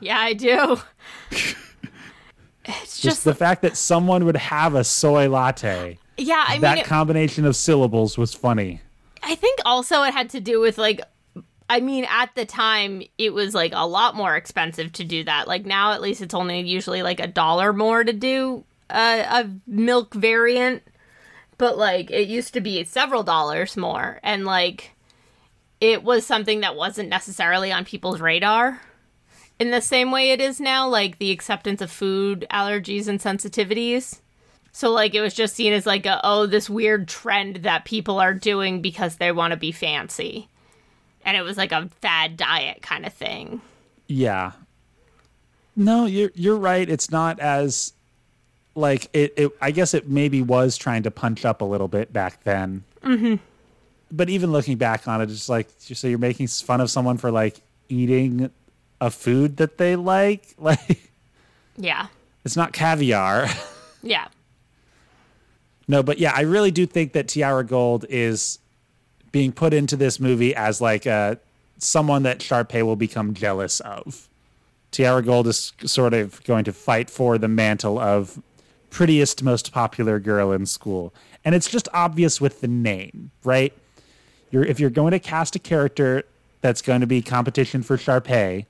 yeah 0.01 0.18
i 0.18 0.33
do 0.35 0.77
it's 1.31 1.55
just 2.64 3.03
just 3.03 3.25
the 3.25 3.35
fact 3.35 3.62
that 3.62 3.77
someone 3.77 4.25
would 4.25 4.37
have 4.37 4.75
a 4.75 4.85
soy 4.85 5.29
latte 5.29 5.99
yeah 6.18 6.44
i 6.49 6.53
mean 6.55 6.61
that 6.62 6.79
it- 6.79 6.85
combination 6.87 7.44
of 7.44 7.55
syllables 7.57 8.16
was 8.18 8.35
funny 8.35 8.81
I 9.27 9.37
think 9.37 9.59
also 9.64 10.03
it 10.03 10.12
had 10.12 10.29
to 10.31 10.40
do 10.40 10.61
with 10.61 10.77
like 10.77 11.01
I 11.68 11.81
mean, 11.81 12.07
at 12.09 12.35
the 12.35 12.44
time, 12.44 13.03
it 13.16 13.33
was 13.33 13.55
like 13.55 13.72
a 13.74 13.87
lot 13.87 14.14
more 14.14 14.37
expensive 14.37 14.92
to 14.92 15.05
do 15.05 15.24
that. 15.24 15.48
Like 15.48 15.64
now, 15.64 15.92
at 15.92 16.03
least 16.03 16.20
it's 16.20 16.35
only 16.35 16.61
usually 16.61 17.03
like 17.03 17.20
a 17.20 17.27
dollar 17.27 17.72
more 17.72 18.05
to 18.05 18.12
do 18.12 18.64
a, 18.90 19.20
a 19.20 19.50
milk 19.66 20.14
variant. 20.14 20.83
But 21.57 21.79
like 21.79 22.11
it 22.11 22.29
used 22.29 22.53
to 22.55 22.61
be 22.61 22.83
several 22.85 23.22
dollars 23.22 23.77
more. 23.77 24.20
And 24.22 24.44
like 24.44 24.92
it 25.81 26.03
was 26.03 26.27
something 26.27 26.61
that 26.61 26.77
wasn't 26.77 27.09
necessarily 27.09 27.72
on 27.72 27.85
people's 27.85 28.20
radar 28.20 28.81
in 29.59 29.70
the 29.70 29.81
same 29.81 30.11
way 30.11 30.31
it 30.31 30.40
is 30.40 30.61
now, 30.61 30.88
like 30.88 31.18
the 31.18 31.31
acceptance 31.31 31.81
of 31.81 31.90
food 31.90 32.46
allergies 32.50 33.09
and 33.09 33.20
sensitivities. 33.20 34.20
So 34.72 34.90
like 34.90 35.14
it 35.14 35.20
was 35.20 35.35
just 35.35 35.55
seen 35.55 35.72
as 35.72 35.87
like 35.87 36.07
a 36.07 36.20
oh 36.24 36.46
this 36.46 36.68
weird 36.68 37.07
trend 37.07 37.57
that 37.57 37.85
people 37.85 38.18
are 38.18 38.35
doing 38.35 38.83
because 38.83 39.16
they 39.16 39.31
want 39.31 39.53
to 39.53 39.57
be 39.57 39.72
fancy. 39.72 40.48
And 41.24 41.37
it 41.37 41.42
was 41.42 41.56
like 41.56 41.72
a 41.72 41.88
fad 42.00 42.37
diet 42.37 42.82
kind 42.82 43.06
of 43.06 43.12
thing. 43.12 43.60
Yeah. 44.06 44.52
No, 45.76 46.06
you're 46.06 46.30
you're 46.34 46.56
right. 46.56 46.88
It's 46.88 47.10
not 47.10 47.40
as 47.40 47.92
like 48.74 49.08
it, 49.12 49.32
it 49.37 49.52
I 49.60 49.70
guess 49.70 49.94
it 49.94 50.08
maybe 50.08 50.42
was 50.42 50.76
trying 50.76 51.02
to 51.04 51.10
punch 51.10 51.44
up 51.44 51.60
a 51.60 51.64
little 51.64 51.88
bit 51.88 52.12
back 52.12 52.44
then. 52.44 52.84
Mm-hmm. 53.02 53.37
But 54.12 54.30
even 54.30 54.52
looking 54.52 54.76
back 54.76 55.08
on 55.08 55.20
it, 55.20 55.30
it's 55.30 55.48
like 55.48 55.68
so 55.78 56.06
you're 56.06 56.18
making 56.18 56.46
fun 56.48 56.80
of 56.80 56.90
someone 56.90 57.16
for 57.16 57.30
like 57.32 57.60
eating 57.88 58.50
a 59.00 59.10
food 59.10 59.56
that 59.56 59.78
they 59.78 59.96
like. 59.96 60.54
Like 60.58 61.10
Yeah. 61.76 62.06
it's 62.44 62.56
not 62.56 62.72
caviar. 62.72 63.48
Yeah. 64.02 64.28
No, 65.88 66.02
but 66.02 66.18
yeah, 66.18 66.32
I 66.37 66.42
really 66.42 66.70
do 66.70 66.84
think 66.84 67.12
that 67.14 67.28
Tiara 67.28 67.64
Gold 67.64 68.04
is 68.10 68.58
being 69.35 69.51
put 69.51 69.75
into 69.75 69.97
this 69.97 70.20
movie 70.20 70.55
as 70.55 70.81
like 70.81 71.09
uh, 71.09 71.35
someone 71.79 72.23
that 72.23 72.38
Sharpay 72.38 72.85
will 72.85 72.94
become 72.94 73.35
jealous 73.35 73.81
of. 73.81 74.29
Tiara 74.92 75.23
Gold 75.23 75.49
is 75.49 75.73
sort 75.85 76.14
of 76.14 76.40
going 76.44 76.62
to 76.62 76.73
fight 76.73 77.11
for 77.11 77.37
the 77.37 77.49
mantle 77.49 77.99
of 77.99 78.40
prettiest, 78.90 79.42
most 79.42 79.73
popular 79.73 80.20
girl 80.20 80.53
in 80.53 80.66
school, 80.66 81.12
and 81.44 81.53
it's 81.53 81.68
just 81.68 81.88
obvious 81.92 82.40
with 82.40 82.61
the 82.61 82.68
name, 82.68 83.33
right? 83.42 83.73
You're 84.53 84.64
if 84.64 84.79
you're 84.79 84.88
going 84.88 85.11
to 85.11 85.18
cast 85.18 85.57
a 85.57 85.59
character 85.59 86.23
that's 86.61 86.81
going 86.81 87.01
to 87.01 87.07
be 87.09 87.20
competition 87.20 87.83
for 87.83 87.97
Sharpay, 87.97 88.66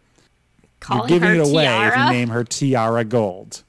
Calling 0.80 1.10
you're 1.10 1.20
giving 1.20 1.40
it 1.40 1.46
away 1.46 1.64
Tiara. 1.64 1.88
if 1.88 2.06
you 2.06 2.18
name 2.18 2.28
her 2.30 2.42
Tiara 2.42 3.04
Gold. 3.04 3.64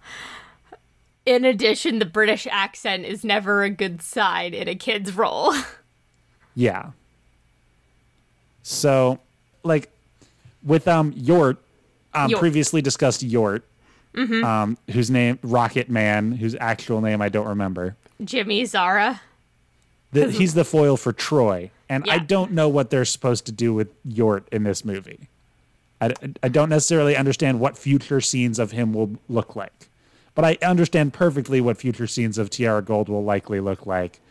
In 1.25 1.43
addition, 1.43 1.99
the 1.99 2.05
British 2.05 2.47
accent 2.49 3.03
is 3.03 3.25
never 3.25 3.63
a 3.63 3.69
good 3.69 4.01
sign 4.01 4.53
in 4.53 4.69
a 4.69 4.75
kid's 4.75 5.13
role. 5.13 5.53
Yeah. 6.55 6.91
So, 8.63 9.19
like, 9.63 9.89
with 10.63 10.87
um 10.87 11.11
Yort, 11.13 11.57
um, 12.13 12.31
Yort. 12.31 12.39
previously 12.39 12.81
discussed 12.81 13.21
Yort, 13.27 13.61
um, 14.17 14.77
whose 14.91 15.11
name 15.11 15.37
Rocket 15.43 15.89
Man, 15.89 16.31
whose 16.31 16.55
actual 16.59 17.01
name 17.01 17.21
I 17.21 17.29
don't 17.29 17.47
remember. 17.47 17.95
Jimmy 18.23 18.65
Zara. 18.65 19.21
The, 20.13 20.31
he's 20.31 20.53
the 20.53 20.63
foil 20.63 20.95
for 20.95 21.11
Troy, 21.11 21.71
and 21.89 22.05
I 22.09 22.19
don't 22.19 22.53
know 22.53 22.69
what 22.69 22.89
they're 22.89 23.03
supposed 23.03 23.45
to 23.47 23.51
do 23.51 23.73
with 23.73 23.89
Yort 24.05 24.43
in 24.49 24.63
this 24.63 24.85
movie. 24.85 25.27
I, 25.99 26.13
I 26.41 26.47
don't 26.47 26.69
necessarily 26.69 27.17
understand 27.17 27.59
what 27.59 27.77
future 27.77 28.21
scenes 28.21 28.57
of 28.57 28.71
him 28.71 28.93
will 28.93 29.17
look 29.27 29.57
like, 29.57 29.89
but 30.33 30.45
I 30.45 30.57
understand 30.65 31.13
perfectly 31.13 31.59
what 31.59 31.77
future 31.77 32.07
scenes 32.07 32.37
of 32.37 32.49
Tiara 32.49 32.81
Gold 32.81 33.09
will 33.09 33.23
likely 33.25 33.59
look 33.59 33.85
like 33.85 34.21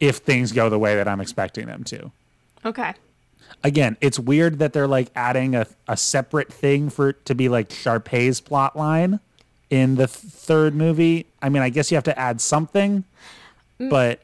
if 0.00 0.18
things 0.18 0.52
go 0.52 0.68
the 0.70 0.78
way 0.78 0.94
that 0.96 1.08
I'm 1.08 1.20
expecting 1.20 1.66
them 1.66 1.84
to. 1.84 2.10
Okay. 2.64 2.92
again, 3.64 3.96
it's 4.00 4.18
weird 4.18 4.58
that 4.58 4.72
they're 4.72 4.88
like 4.88 5.10
adding 5.16 5.54
a, 5.54 5.66
a 5.86 5.96
separate 5.96 6.52
thing 6.52 6.90
for 6.90 7.10
it 7.10 7.24
to 7.26 7.34
be 7.34 7.48
like 7.48 7.70
Sharpay's 7.70 8.40
plot 8.40 8.76
line 8.76 9.20
in 9.70 9.94
the 9.96 10.06
th- 10.06 10.10
third 10.32 10.74
movie. 10.74 11.26
I 11.42 11.48
mean, 11.48 11.62
I 11.62 11.68
guess 11.68 11.90
you 11.90 11.96
have 11.96 12.04
to 12.04 12.18
add 12.18 12.40
something, 12.40 13.04
mm. 13.80 13.90
but 13.90 14.20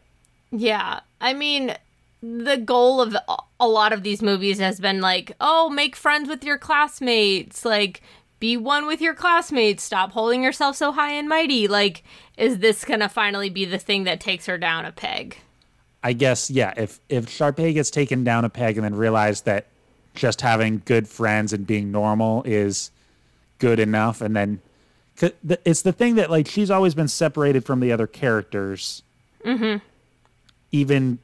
Yeah. 0.51 1.01
I 1.21 1.33
mean, 1.33 1.75
the 2.23 2.57
goal 2.57 3.01
of 3.01 3.15
a- 3.15 3.37
a 3.61 3.69
lot 3.69 3.93
of 3.93 4.03
these 4.03 4.21
movies 4.23 4.59
has 4.59 4.79
been 4.81 5.01
like, 5.01 5.33
oh, 5.41 5.71
make 5.71 5.97
friends 5.97 6.29
with 6.29 6.45
your 6.45 6.59
classmates. 6.59 7.65
Like, 7.65 8.03
be 8.41 8.57
one 8.57 8.87
with 8.87 9.01
your 9.01 9.15
classmates. 9.15 9.83
Stop 9.83 10.13
holding 10.13 10.43
yourself 10.43 10.77
so 10.77 10.93
high 10.93 11.13
and 11.13 11.29
mighty. 11.29 11.67
Like, 11.69 12.03
is 12.37 12.59
this 12.59 12.85
going 12.85 13.01
to 13.01 13.09
finally 13.09 13.49
be 13.49 13.65
the 13.65 13.79
thing 13.79 14.05
that 14.05 14.21
takes 14.21 14.47
her 14.47 14.59
down 14.59 14.85
a 14.85 14.93
peg? 14.93 15.39
I 16.05 16.13
guess 16.13 16.51
yeah. 16.51 16.75
If 16.77 17.01
if 17.09 17.27
Sharpay 17.27 17.73
gets 17.73 17.91
taken 17.91 18.23
down 18.23 18.45
a 18.45 18.51
peg 18.51 18.77
and 18.77 18.85
then 18.85 18.95
realized 18.95 19.47
that 19.47 19.67
just 20.15 20.43
having 20.43 20.83
good 20.85 21.09
friends 21.09 21.53
and 21.53 21.67
being 21.67 21.91
normal 21.91 22.43
is 22.45 22.91
good 23.59 23.81
enough, 23.81 24.21
and 24.21 24.37
then 24.37 24.61
it's 25.65 25.81
the 25.83 25.93
thing 25.93 26.17
that 26.17 26.31
like 26.31 26.47
she's 26.47 26.71
always 26.71 26.95
been 26.95 27.09
separated 27.09 27.65
from 27.65 27.81
the 27.81 27.91
other 27.91 28.07
characters. 28.07 29.03
Mm-hmm. 29.45 29.79
Even 30.73 31.19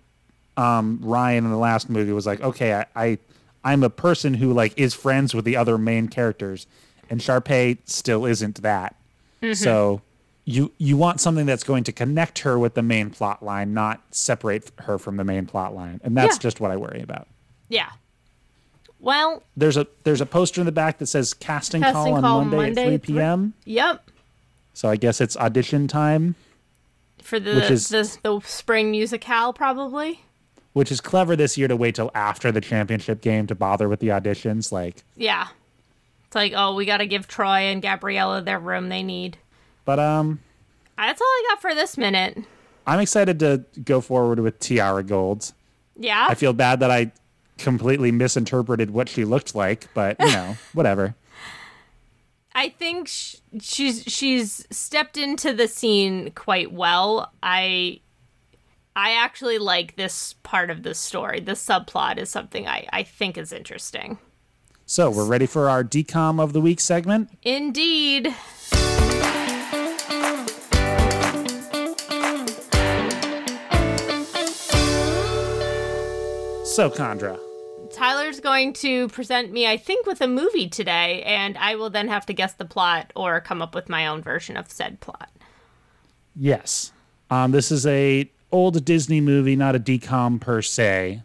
um, 0.57 0.99
Ryan 1.03 1.45
in 1.45 1.51
the 1.51 1.59
last 1.59 1.91
movie 1.91 2.13
was 2.13 2.27
like, 2.27 2.41
okay, 2.41 2.75
I, 2.75 2.87
I 2.97 3.19
I'm 3.63 3.83
a 3.83 3.91
person 3.91 4.33
who 4.33 4.55
like 4.55 4.73
is 4.79 4.95
friends 4.95 5.35
with 5.35 5.45
the 5.45 5.57
other 5.57 5.77
main 5.77 6.09
characters, 6.09 6.67
and 7.11 7.21
Sharpay 7.21 7.79
still 7.85 8.25
isn't 8.25 8.63
that. 8.63 8.97
So 9.55 10.01
you 10.45 10.73
you 10.79 10.97
want 10.97 11.21
something 11.21 11.47
that's 11.47 11.63
going 11.65 11.85
to 11.85 11.93
connect 11.93 12.41
her 12.41 12.59
with 12.59 12.75
the 12.75 12.83
main 12.83 13.11
plot 13.11 13.43
line, 13.45 13.73
not 13.75 14.01
separate 14.11 14.71
her 14.81 14.99
from 14.99 15.17
the 15.17 15.25
main 15.25 15.47
plot 15.47 15.75
line, 15.75 16.01
and 16.03 16.17
that's 16.17 16.37
Yeah. 16.37 16.41
just 16.41 16.61
what 16.61 16.71
I 16.71 16.77
worry 16.77 17.03
about. 17.03 17.29
Yeah. 17.69 17.91
Well, 18.99 19.43
There's 19.57 19.77
a 19.77 19.87
there's 20.05 20.21
a 20.21 20.27
poster 20.27 20.61
in 20.61 20.67
the 20.67 20.73
back 20.73 20.99
that 20.99 21.07
says 21.07 21.33
casting, 21.33 21.81
Casting 21.83 21.95
call 21.95 22.15
on 22.15 22.21
call 22.23 22.41
Monday, 22.45 22.57
Monday 22.57 22.71
at 22.83 22.87
3 22.87 22.95
at 22.95 23.05
three- 23.05 23.15
p.m. 23.15 23.55
yep. 23.65 24.11
So 24.75 24.89
I 24.89 24.97
guess 24.97 25.21
it's 25.21 25.37
audition 25.37 25.89
time, 25.89 26.35
For 27.23 27.39
the, 27.41 27.55
Which 27.55 27.71
is- 27.71 27.89
the 27.89 28.19
the 28.23 28.41
spring 28.47 28.91
musicale, 28.93 29.53
probably. 29.55 30.21
which 30.73 30.93
is 30.93 31.01
clever 31.01 31.35
this 31.35 31.57
year 31.59 31.69
to 31.69 31.77
wait 31.77 31.95
till 31.97 32.11
after 32.15 32.53
the 32.53 32.61
championship 32.61 33.21
game 33.21 33.47
to 33.49 33.55
bother 33.55 33.89
with 33.89 34.01
the 34.01 34.09
auditions. 34.09 34.71
Like, 34.71 35.03
Yeah. 35.17 35.49
It's 36.27 36.35
like, 36.37 36.53
oh, 36.55 36.75
we 36.77 36.85
got 36.87 36.99
to 36.99 37.07
give 37.07 37.27
Troy 37.27 37.63
and 37.73 37.83
Gabriella 37.83 38.41
their 38.41 38.59
room 38.61 38.89
they 38.89 39.03
need. 39.03 39.37
But 39.85 39.99
um, 39.99 40.41
That's 40.97 41.21
all 41.21 41.27
I 41.27 41.45
got 41.49 41.61
for 41.61 41.75
this 41.75 41.97
minute. 41.97 42.39
I'm 42.87 43.01
excited 43.01 43.39
to 43.41 43.65
go 43.85 44.01
forward 44.01 44.41
with 44.41 44.59
Tiara 44.59 45.03
Gold. 45.03 45.53
Yeah. 45.97 46.27
I 46.29 46.35
feel 46.35 46.53
bad 46.53 46.81
that 46.81 46.91
I 46.91 47.13
completely 47.59 48.11
misinterpreted 48.11 48.91
what 48.91 49.09
she 49.09 49.25
looked 49.25 49.55
like, 49.55 49.89
but 49.95 50.17
you 50.19 50.27
know, 50.27 50.57
whatever. 50.73 51.15
I 52.55 52.71
think 52.71 53.09
sh- 53.09 53.37
she's 53.61 54.03
she's 54.05 54.67
stepped 54.71 55.17
into 55.17 55.53
the 55.53 55.69
scene 55.69 56.33
quite 56.33 56.73
well. 56.73 57.33
I 57.43 58.01
I 58.97 59.13
actually 59.13 59.59
like 59.59 59.97
this 59.97 60.35
part 60.43 60.71
of 60.71 60.83
the 60.83 60.95
story. 60.95 61.41
The 61.41 61.53
subplot 61.53 62.19
is 62.19 62.29
something 62.29 62.67
I 62.67 62.89
I 62.93 63.03
think 63.03 63.39
is 63.39 63.53
interesting. 63.53 64.19
So 64.85 65.09
we're 65.09 65.27
ready 65.27 65.47
for 65.47 65.71
our 65.71 65.85
DCOM 65.85 66.41
of 66.43 66.53
the 66.53 66.61
week 66.61 66.81
segment. 66.81 67.31
Indeed. 67.43 68.35
So 76.71 76.89
Chandra, 76.89 77.37
Tyler's 77.93 78.39
going 78.39 78.75
to 78.75 79.09
present 79.09 79.51
me, 79.51 79.67
I 79.67 79.77
think, 79.77 80.07
with 80.07 80.21
a 80.21 80.29
movie 80.29 80.69
today, 80.69 81.21
and 81.25 81.59
I 81.59 81.75
will 81.75 81.91
then 81.91 82.07
have 82.07 82.27
to 82.27 82.33
guess 82.33 82.53
the 82.53 82.65
plot 82.65 83.13
or 83.17 83.41
come 83.41 83.61
up 83.61 83.75
with 83.75 83.89
my 83.89 84.07
own 84.07 84.23
version 84.23 84.57
of 84.57 84.71
said 84.71 85.01
plot. 85.01 85.31
yes, 86.37 86.93
um, 87.29 87.51
this 87.51 87.73
is 87.73 87.87
a 87.89 88.31
old 88.53 88.85
Disney 88.85 89.21
movie, 89.21 89.57
not 89.57 89.75
a 89.75 89.81
DCOM 89.81 90.41
per 90.41 90.63
se. 90.63 91.23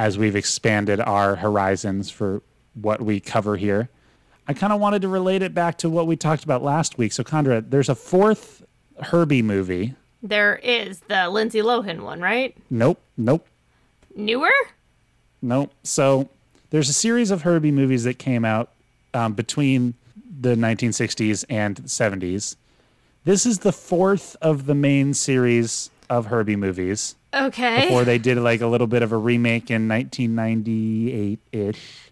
As 0.00 0.18
we've 0.18 0.34
expanded 0.34 0.98
our 0.98 1.36
horizons 1.36 2.10
for 2.10 2.42
what 2.74 3.00
we 3.00 3.20
cover 3.20 3.56
here, 3.56 3.88
I 4.48 4.52
kind 4.52 4.72
of 4.72 4.80
wanted 4.80 5.02
to 5.02 5.08
relate 5.08 5.42
it 5.42 5.54
back 5.54 5.78
to 5.78 5.88
what 5.88 6.08
we 6.08 6.16
talked 6.16 6.42
about 6.42 6.60
last 6.60 6.98
week. 6.98 7.12
So 7.12 7.22
Chandra, 7.22 7.60
there's 7.60 7.88
a 7.88 7.94
fourth 7.94 8.64
Herbie 9.00 9.42
movie. 9.42 9.94
There 10.24 10.56
is 10.56 10.98
the 11.06 11.28
Lindsay 11.28 11.60
Lohan 11.60 12.00
one, 12.00 12.20
right? 12.20 12.56
Nope, 12.68 13.00
nope. 13.16 13.46
Newer? 14.14 14.50
Nope. 15.42 15.72
So 15.82 16.28
there's 16.70 16.88
a 16.88 16.94
series 16.94 17.30
of 17.30 17.42
Herbie 17.42 17.72
movies 17.72 18.04
that 18.04 18.18
came 18.18 18.44
out 18.44 18.70
um, 19.12 19.34
between 19.34 19.94
the 20.40 20.54
1960s 20.54 21.44
and 21.48 21.76
70s. 21.84 22.56
This 23.24 23.46
is 23.46 23.60
the 23.60 23.72
fourth 23.72 24.36
of 24.42 24.66
the 24.66 24.74
main 24.74 25.14
series 25.14 25.90
of 26.10 26.26
Herbie 26.26 26.56
movies. 26.56 27.14
Okay. 27.32 27.82
Before 27.82 28.04
they 28.04 28.18
did 28.18 28.38
like 28.38 28.60
a 28.60 28.66
little 28.66 28.86
bit 28.86 29.02
of 29.02 29.12
a 29.12 29.16
remake 29.16 29.70
in 29.70 29.88
1998 29.88 31.38
ish, 31.52 32.10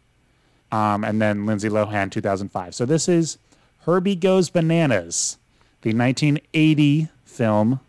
um, 0.73 1.05
and 1.05 1.21
then 1.21 1.47
Lindsay 1.47 1.69
Lohan 1.69 2.11
2005. 2.11 2.75
So 2.75 2.87
this 2.87 3.09
is 3.09 3.38
Herbie 3.81 4.17
Goes 4.17 4.51
Bananas, 4.51 5.37
the 5.83 5.95
1980 5.95 7.09
film 7.25 7.81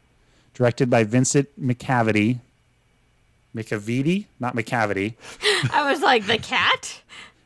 directed 0.54 0.89
by 0.89 1.04
Vincent 1.04 1.49
McCavity, 1.60 2.39
McAvity, 3.56 4.26
not 4.39 4.56
McCavity, 4.56 5.13
I 5.72 5.89
was 5.92 6.02
like, 6.02 6.26
the 6.26 6.38
cat? 6.38 7.02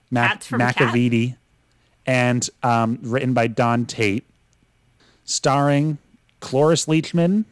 Mac- 0.10 0.32
Cats 0.32 0.48
from 0.48 0.60
Cat? 0.60 1.36
And 2.06 2.50
um, 2.64 3.00
written 3.02 3.34
by 3.34 3.48
Don 3.48 3.86
Tait, 3.86 4.24
starring 5.26 5.98
Cloris 6.40 6.86
Leachman, 6.86 7.44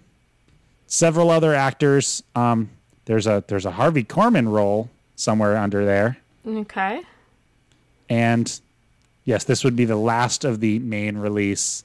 several 0.88 1.30
other 1.30 1.54
actors. 1.54 2.24
Um, 2.36 2.70
there's 3.06 3.28
a 3.28 3.44
there's 3.48 3.66
a 3.66 3.72
Harvey 3.72 4.04
Korman 4.04 4.50
role 4.52 4.90
somewhere 5.18 5.58
under 5.58 5.84
there, 5.86 6.18
Okay. 6.48 7.02
and 8.10 8.60
yes, 9.26 9.44
this 9.44 9.64
would 9.64 9.76
be 9.76 9.86
the 9.86 9.96
last 9.98 10.46
of 10.46 10.60
the 10.62 10.80
main 10.80 11.18
release 11.18 11.84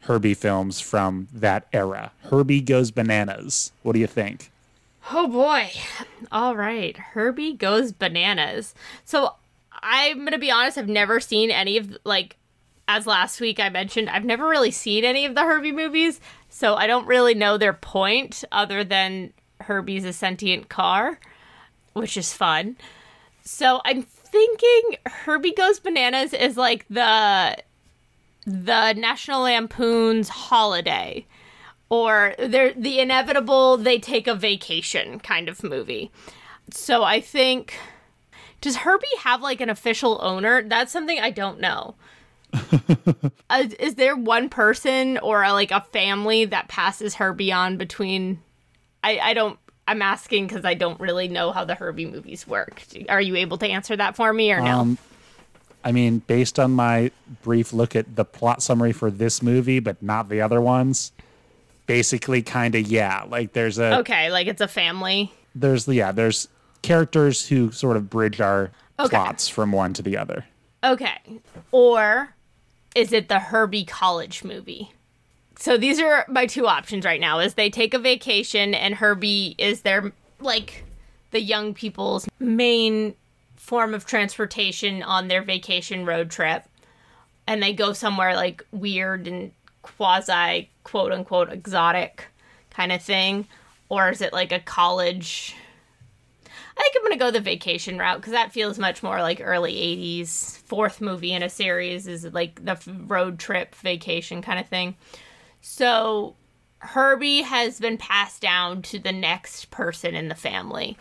Herbie 0.00 0.34
films 0.34 0.80
from 0.80 1.28
that 1.32 1.66
era. 1.72 2.12
Herbie 2.24 2.60
Goes 2.60 2.90
Bananas. 2.90 3.72
What 3.82 3.94
do 3.94 3.98
you 3.98 4.06
think? 4.06 4.50
Oh 5.12 5.28
boy. 5.28 5.70
All 6.32 6.56
right. 6.56 6.96
Herbie 6.96 7.52
goes 7.52 7.92
bananas. 7.92 8.74
So 9.04 9.34
I'm 9.72 10.18
going 10.18 10.32
to 10.32 10.38
be 10.38 10.50
honest, 10.50 10.78
I've 10.78 10.88
never 10.88 11.20
seen 11.20 11.50
any 11.50 11.76
of, 11.76 11.96
like, 12.04 12.36
as 12.88 13.06
last 13.06 13.40
week 13.40 13.60
I 13.60 13.68
mentioned, 13.68 14.08
I've 14.08 14.24
never 14.24 14.48
really 14.48 14.70
seen 14.70 15.04
any 15.04 15.24
of 15.26 15.34
the 15.34 15.42
Herbie 15.42 15.72
movies. 15.72 16.20
So 16.48 16.74
I 16.74 16.86
don't 16.86 17.06
really 17.06 17.34
know 17.34 17.58
their 17.58 17.72
point 17.72 18.44
other 18.52 18.84
than 18.84 19.32
Herbie's 19.60 20.04
a 20.04 20.12
sentient 20.12 20.68
car, 20.68 21.18
which 21.92 22.16
is 22.16 22.32
fun. 22.32 22.76
So 23.42 23.80
I'm 23.84 24.02
thinking 24.02 24.96
Herbie 25.06 25.52
Goes 25.52 25.80
Bananas 25.80 26.32
is 26.32 26.56
like 26.56 26.86
the 26.88 27.56
the 28.46 28.92
National 28.92 29.42
Lampoon's 29.42 30.28
holiday 30.28 31.26
or 32.02 32.34
they're 32.38 32.72
the 32.74 33.00
inevitable 33.00 33.76
they 33.76 33.98
take 33.98 34.26
a 34.26 34.34
vacation 34.34 35.20
kind 35.20 35.48
of 35.48 35.62
movie. 35.62 36.10
So 36.70 37.02
I 37.02 37.20
think 37.20 37.74
does 38.60 38.76
Herbie 38.76 39.06
have 39.20 39.42
like 39.42 39.60
an 39.60 39.68
official 39.68 40.18
owner? 40.22 40.62
That's 40.62 40.92
something 40.92 41.18
I 41.20 41.30
don't 41.30 41.60
know. 41.60 41.94
uh, 43.50 43.66
is 43.78 43.96
there 43.96 44.16
one 44.16 44.48
person 44.48 45.18
or 45.18 45.40
like 45.50 45.70
a 45.70 45.80
family 45.92 46.44
that 46.46 46.68
passes 46.68 47.14
Herbie 47.14 47.52
on 47.52 47.76
between? 47.76 48.40
I 49.02 49.18
I 49.18 49.34
don't. 49.34 49.58
I'm 49.86 50.00
asking 50.00 50.46
because 50.46 50.64
I 50.64 50.72
don't 50.72 50.98
really 50.98 51.28
know 51.28 51.52
how 51.52 51.66
the 51.66 51.74
Herbie 51.74 52.06
movies 52.06 52.46
work. 52.46 52.82
Are 53.10 53.20
you 53.20 53.36
able 53.36 53.58
to 53.58 53.68
answer 53.68 53.94
that 53.96 54.16
for 54.16 54.32
me 54.32 54.50
or 54.50 54.60
no? 54.60 54.78
Um, 54.78 54.98
I 55.84 55.92
mean, 55.92 56.20
based 56.20 56.58
on 56.58 56.72
my 56.72 57.10
brief 57.42 57.74
look 57.74 57.94
at 57.94 58.16
the 58.16 58.24
plot 58.24 58.62
summary 58.62 58.92
for 58.92 59.10
this 59.10 59.42
movie, 59.42 59.80
but 59.80 60.02
not 60.02 60.30
the 60.30 60.40
other 60.40 60.60
ones, 60.60 61.12
basically, 61.86 62.42
kind 62.42 62.74
of 62.74 62.86
yeah. 62.86 63.24
Like 63.28 63.52
there's 63.52 63.78
a 63.78 63.98
okay, 64.00 64.30
like 64.30 64.46
it's 64.46 64.60
a 64.60 64.68
family. 64.68 65.32
there's 65.54 65.86
yeah 65.88 66.12
there's 66.12 66.48
characters 66.82 67.48
who 67.48 67.70
sort 67.72 67.96
of 67.96 68.10
bridge 68.10 68.40
our 68.40 68.70
Okay. 68.98 69.08
plots 69.08 69.48
from 69.48 69.72
one 69.72 69.92
to 69.94 70.02
the 70.02 70.16
other. 70.16 70.44
Okay. 70.84 71.16
Or 71.72 72.34
is 72.94 73.12
it 73.12 73.28
the 73.28 73.38
Herbie 73.40 73.84
college 73.84 74.44
movie? 74.44 74.92
So 75.58 75.76
these 75.76 75.98
are 76.00 76.24
my 76.28 76.46
two 76.46 76.66
options 76.66 77.04
right 77.04 77.20
now 77.20 77.38
is 77.40 77.54
they 77.54 77.70
take 77.70 77.94
a 77.94 77.98
vacation 77.98 78.74
and 78.74 78.94
Herbie 78.94 79.54
is 79.58 79.80
their 79.82 80.12
like 80.40 80.84
the 81.32 81.40
young 81.40 81.74
people's 81.74 82.28
main 82.38 83.14
form 83.56 83.94
of 83.94 84.04
transportation 84.06 85.02
on 85.02 85.26
their 85.28 85.42
vacation 85.42 86.04
road 86.04 86.30
trip 86.30 86.64
and 87.46 87.62
they 87.62 87.72
go 87.72 87.92
somewhere 87.92 88.34
like 88.36 88.62
weird 88.72 89.26
and 89.26 89.50
quasi 89.84 90.70
quote 90.82 91.12
unquote 91.12 91.52
exotic 91.52 92.26
kind 92.70 92.90
of 92.90 93.02
thing 93.02 93.46
or 93.88 94.08
is 94.10 94.20
it 94.20 94.32
like 94.32 94.50
a 94.50 94.58
college 94.58 95.54
I 96.76 96.80
think 96.82 96.96
I'm 96.96 97.02
gonna 97.02 97.16
go 97.16 97.30
the 97.30 97.40
vacation 97.40 97.98
route 97.98 98.16
because 98.16 98.32
that 98.32 98.52
feels 98.52 98.78
much 98.78 99.02
more 99.02 99.20
like 99.22 99.40
early 99.40 99.74
'80s. 99.74 100.58
Fourth 100.58 101.00
movie 101.00 101.32
in 101.32 101.42
a 101.42 101.48
series 101.48 102.08
is 102.08 102.24
like 102.32 102.64
the 102.64 102.76
road 103.06 103.38
trip 103.38 103.76
vacation 103.76 104.42
kind 104.42 104.58
of 104.58 104.66
thing. 104.66 104.96
So 105.60 106.34
Herbie 106.78 107.42
has 107.42 107.78
been 107.78 107.96
passed 107.96 108.42
down 108.42 108.82
to 108.82 108.98
the 108.98 109.12
next 109.12 109.70
person 109.70 110.14
in 110.16 110.28
the 110.28 110.34
family. 110.34 110.98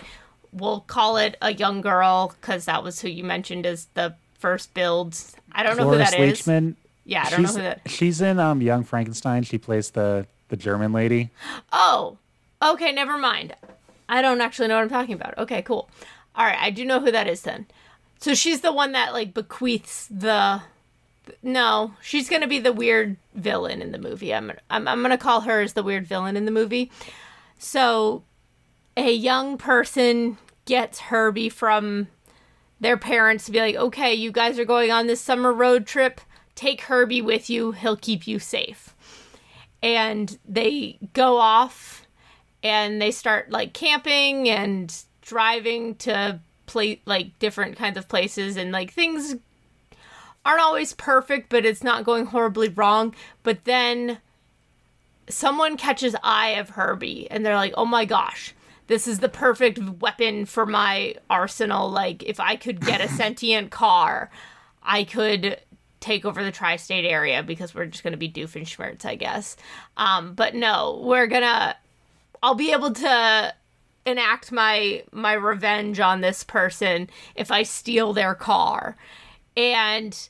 We'll 0.52 0.82
call 0.82 1.18
it 1.18 1.38
a 1.42 1.54
young 1.54 1.82
girl 1.82 2.36
because 2.40 2.66
that 2.66 2.84
was 2.84 3.02
who 3.02 3.10
you 3.10 3.24
mentioned 3.24 3.66
as 3.66 3.88
the 3.96 4.16
first 4.38 4.76
build. 4.76 5.18
I 5.52 5.64
don't 5.64 5.78
know 5.78 5.90
who 5.90 5.98
that 5.98 6.14
is. 6.20 6.48
Yeah, 7.06 7.24
I 7.26 7.30
don't 7.30 7.42
know 7.42 7.48
she's, 7.48 7.56
who 7.56 7.62
that. 7.62 7.82
She's 7.88 8.22
in 8.22 8.40
um 8.40 8.62
Young 8.62 8.84
Frankenstein. 8.84 9.44
She 9.44 9.58
plays 9.58 9.92
the 9.92 10.28
the 10.50 10.58
German 10.58 10.94
lady. 10.94 11.32
Oh, 11.72 12.18
okay, 12.62 12.92
never 12.92 13.18
mind. 13.18 13.56
I 14.08 14.22
don't 14.22 14.42
actually 14.42 14.68
know 14.68 14.76
what 14.76 14.84
I'm 14.84 14.90
talking 14.90 15.16
about. 15.16 15.38
Okay, 15.38 15.62
cool. 15.62 15.90
All 16.36 16.46
right, 16.46 16.60
I 16.60 16.70
do 16.70 16.86
know 16.86 17.00
who 17.00 17.12
that 17.12 17.28
is 17.28 17.42
then. 17.42 17.68
So 18.20 18.34
she's 18.34 18.62
the 18.62 18.72
one 18.72 18.94
that 18.94 19.14
like 19.14 19.34
bequeaths 19.34 20.08
the. 20.08 20.62
No, 21.42 21.94
she's 22.02 22.30
gonna 22.30 22.48
be 22.48 22.60
the 22.60 22.74
weird 22.74 23.18
villain 23.34 23.82
in 23.82 23.92
the 23.92 23.98
movie. 23.98 24.34
I'm 24.34 24.52
I'm 24.70 24.88
I'm 24.88 25.02
gonna 25.02 25.18
call 25.18 25.42
her 25.42 25.62
as 25.62 25.74
the 25.74 25.84
weird 25.84 26.06
villain 26.06 26.36
in 26.36 26.46
the 26.46 26.52
movie. 26.52 26.92
So, 27.60 28.24
a 28.98 29.12
young 29.12 29.58
person 29.58 30.38
gets 30.66 31.00
Herbie 31.00 31.50
from 31.50 32.08
their 32.82 32.98
parents 32.98 33.46
to 33.46 33.52
be 33.52 33.60
like, 33.60 33.76
okay, 33.76 34.14
you 34.14 34.32
guys 34.32 34.60
are 34.60 34.66
going 34.66 34.92
on 34.92 35.08
this 35.08 35.22
summer 35.22 35.54
road 35.54 35.88
trip. 35.88 36.20
Take 36.56 36.82
Herbie 36.82 37.22
with 37.22 37.50
you. 37.50 37.72
He'll 37.72 37.98
keep 37.98 38.28
you 38.28 38.40
safe 38.40 38.94
and 39.84 40.40
they 40.48 40.98
go 41.12 41.38
off 41.38 42.08
and 42.64 43.02
they 43.02 43.12
start 43.12 43.52
like 43.52 43.74
camping 43.74 44.50
and 44.50 45.04
driving 45.22 45.94
to 45.96 46.40
play 46.66 47.02
like 47.06 47.38
different 47.38 47.76
kinds 47.76 47.98
of 47.98 48.08
places 48.08 48.56
and 48.56 48.72
like 48.72 48.92
things 48.92 49.36
aren't 50.46 50.62
always 50.62 50.94
perfect 50.94 51.50
but 51.50 51.66
it's 51.66 51.84
not 51.84 52.06
going 52.06 52.26
horribly 52.28 52.70
wrong 52.70 53.14
but 53.44 53.66
then 53.66 54.18
someone 55.30 55.78
catches 55.78 56.16
eye 56.24 56.52
of 56.52 56.70
Herbie 56.70 57.28
and 57.30 57.46
they're 57.46 57.56
like 57.56 57.74
oh 57.78 57.86
my 57.86 58.06
gosh 58.06 58.54
this 58.88 59.08
is 59.08 59.20
the 59.20 59.30
perfect 59.30 59.80
weapon 60.02 60.46
for 60.46 60.66
my 60.66 61.16
arsenal 61.30 61.90
like 61.90 62.24
if 62.24 62.40
I 62.40 62.56
could 62.56 62.80
get 62.80 63.02
a 63.02 63.10
sentient 63.10 63.70
car 63.70 64.32
I 64.82 65.04
could 65.04 65.60
take 66.04 66.26
over 66.26 66.44
the 66.44 66.52
tri-state 66.52 67.06
area 67.06 67.42
because 67.42 67.74
we're 67.74 67.86
just 67.86 68.04
going 68.04 68.12
to 68.12 68.18
be 68.18 68.30
Doofenshmirtz, 68.30 69.06
I 69.06 69.16
guess. 69.16 69.56
Um, 69.98 70.36
but 70.36 70.54
no, 70.54 71.02
we're 71.04 71.28
gonna. 71.28 71.76
I'll 72.42 72.56
be 72.56 72.74
able 72.74 72.92
to 72.92 73.54
enact 74.06 74.52
my 74.52 75.04
my 75.12 75.34
revenge 75.34 76.00
on 76.00 76.22
this 76.22 76.44
person 76.44 77.10
if 77.36 77.52
I 77.52 77.64
steal 77.64 78.14
their 78.14 78.36
car, 78.36 78.98
and 79.56 80.30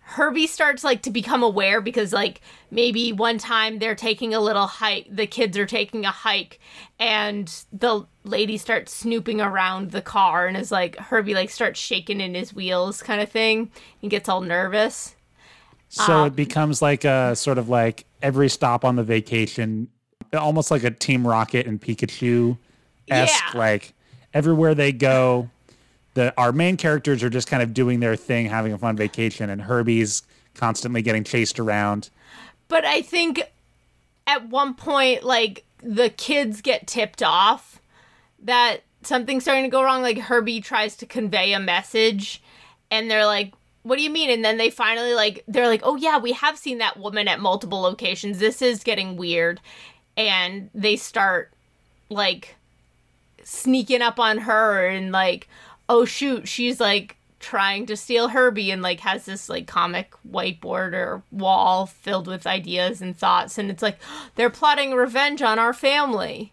Herbie 0.00 0.48
starts 0.48 0.82
like 0.82 1.02
to 1.02 1.10
become 1.10 1.42
aware 1.42 1.80
because 1.80 2.12
like 2.12 2.40
maybe 2.70 3.12
one 3.12 3.38
time 3.38 3.78
they're 3.78 3.94
taking 3.94 4.34
a 4.34 4.40
little 4.40 4.66
hike, 4.66 5.06
the 5.08 5.26
kids 5.26 5.56
are 5.58 5.66
taking 5.66 6.04
a 6.04 6.10
hike, 6.10 6.58
and 6.98 7.64
the 7.72 8.06
lady 8.24 8.58
starts 8.58 8.92
snooping 8.92 9.40
around 9.40 9.92
the 9.92 10.02
car 10.02 10.46
and 10.46 10.56
is 10.56 10.70
like 10.70 10.96
Herbie 10.98 11.34
like 11.34 11.50
starts 11.50 11.80
shaking 11.80 12.20
in 12.20 12.34
his 12.34 12.52
wheels 12.52 13.02
kind 13.02 13.20
of 13.20 13.30
thing. 13.30 13.70
and 14.02 14.10
gets 14.10 14.28
all 14.28 14.40
nervous. 14.40 15.14
So 15.88 16.12
Um, 16.20 16.26
it 16.28 16.36
becomes 16.36 16.80
like 16.82 17.04
a 17.04 17.34
sort 17.34 17.58
of 17.58 17.68
like 17.68 18.04
every 18.22 18.48
stop 18.48 18.84
on 18.84 18.96
the 18.96 19.02
vacation, 19.02 19.88
almost 20.32 20.70
like 20.70 20.84
a 20.84 20.90
Team 20.90 21.26
Rocket 21.26 21.66
and 21.66 21.80
Pikachu 21.80 22.56
esque. 23.08 23.54
Yeah. 23.54 23.58
Like 23.58 23.94
everywhere 24.32 24.74
they 24.74 24.92
go, 24.92 25.50
the 26.14 26.32
our 26.36 26.52
main 26.52 26.76
characters 26.76 27.22
are 27.22 27.30
just 27.30 27.48
kind 27.48 27.62
of 27.62 27.74
doing 27.74 28.00
their 28.00 28.16
thing, 28.16 28.46
having 28.46 28.72
a 28.72 28.78
fun 28.78 28.96
vacation, 28.96 29.50
and 29.50 29.62
Herbie's 29.62 30.22
constantly 30.54 31.02
getting 31.02 31.24
chased 31.24 31.58
around. 31.58 32.10
But 32.68 32.84
I 32.84 33.02
think 33.02 33.42
at 34.26 34.48
one 34.48 34.74
point, 34.74 35.24
like 35.24 35.64
the 35.82 36.10
kids 36.10 36.60
get 36.60 36.86
tipped 36.86 37.22
off 37.22 37.79
that 38.44 38.82
something's 39.02 39.42
starting 39.42 39.64
to 39.64 39.70
go 39.70 39.82
wrong. 39.82 40.02
Like 40.02 40.18
Herbie 40.18 40.60
tries 40.60 40.96
to 40.96 41.06
convey 41.06 41.52
a 41.52 41.60
message, 41.60 42.42
and 42.90 43.10
they're 43.10 43.26
like, 43.26 43.52
"What 43.82 43.96
do 43.96 44.02
you 44.02 44.10
mean?" 44.10 44.30
And 44.30 44.44
then 44.44 44.58
they 44.58 44.70
finally 44.70 45.14
like 45.14 45.44
they're 45.48 45.68
like, 45.68 45.82
"Oh 45.84 45.96
yeah, 45.96 46.18
we 46.18 46.32
have 46.32 46.58
seen 46.58 46.78
that 46.78 46.98
woman 46.98 47.28
at 47.28 47.40
multiple 47.40 47.80
locations. 47.80 48.38
This 48.38 48.62
is 48.62 48.84
getting 48.84 49.16
weird," 49.16 49.60
and 50.16 50.70
they 50.74 50.96
start 50.96 51.52
like 52.08 52.56
sneaking 53.42 54.02
up 54.02 54.18
on 54.18 54.38
her 54.38 54.86
and 54.86 55.12
like, 55.12 55.48
"Oh 55.88 56.04
shoot, 56.04 56.48
she's 56.48 56.80
like." 56.80 57.16
trying 57.40 57.86
to 57.86 57.96
steal 57.96 58.28
Herbie 58.28 58.70
and 58.70 58.82
like 58.82 59.00
has 59.00 59.24
this 59.24 59.48
like 59.48 59.66
comic 59.66 60.12
whiteboard 60.30 60.92
or 60.92 61.22
wall 61.32 61.86
filled 61.86 62.26
with 62.26 62.46
ideas 62.46 63.00
and 63.00 63.16
thoughts 63.16 63.56
and 63.56 63.70
it's 63.70 63.82
like 63.82 63.98
they're 64.34 64.50
plotting 64.50 64.92
revenge 64.92 65.40
on 65.40 65.58
our 65.58 65.72
family. 65.72 66.52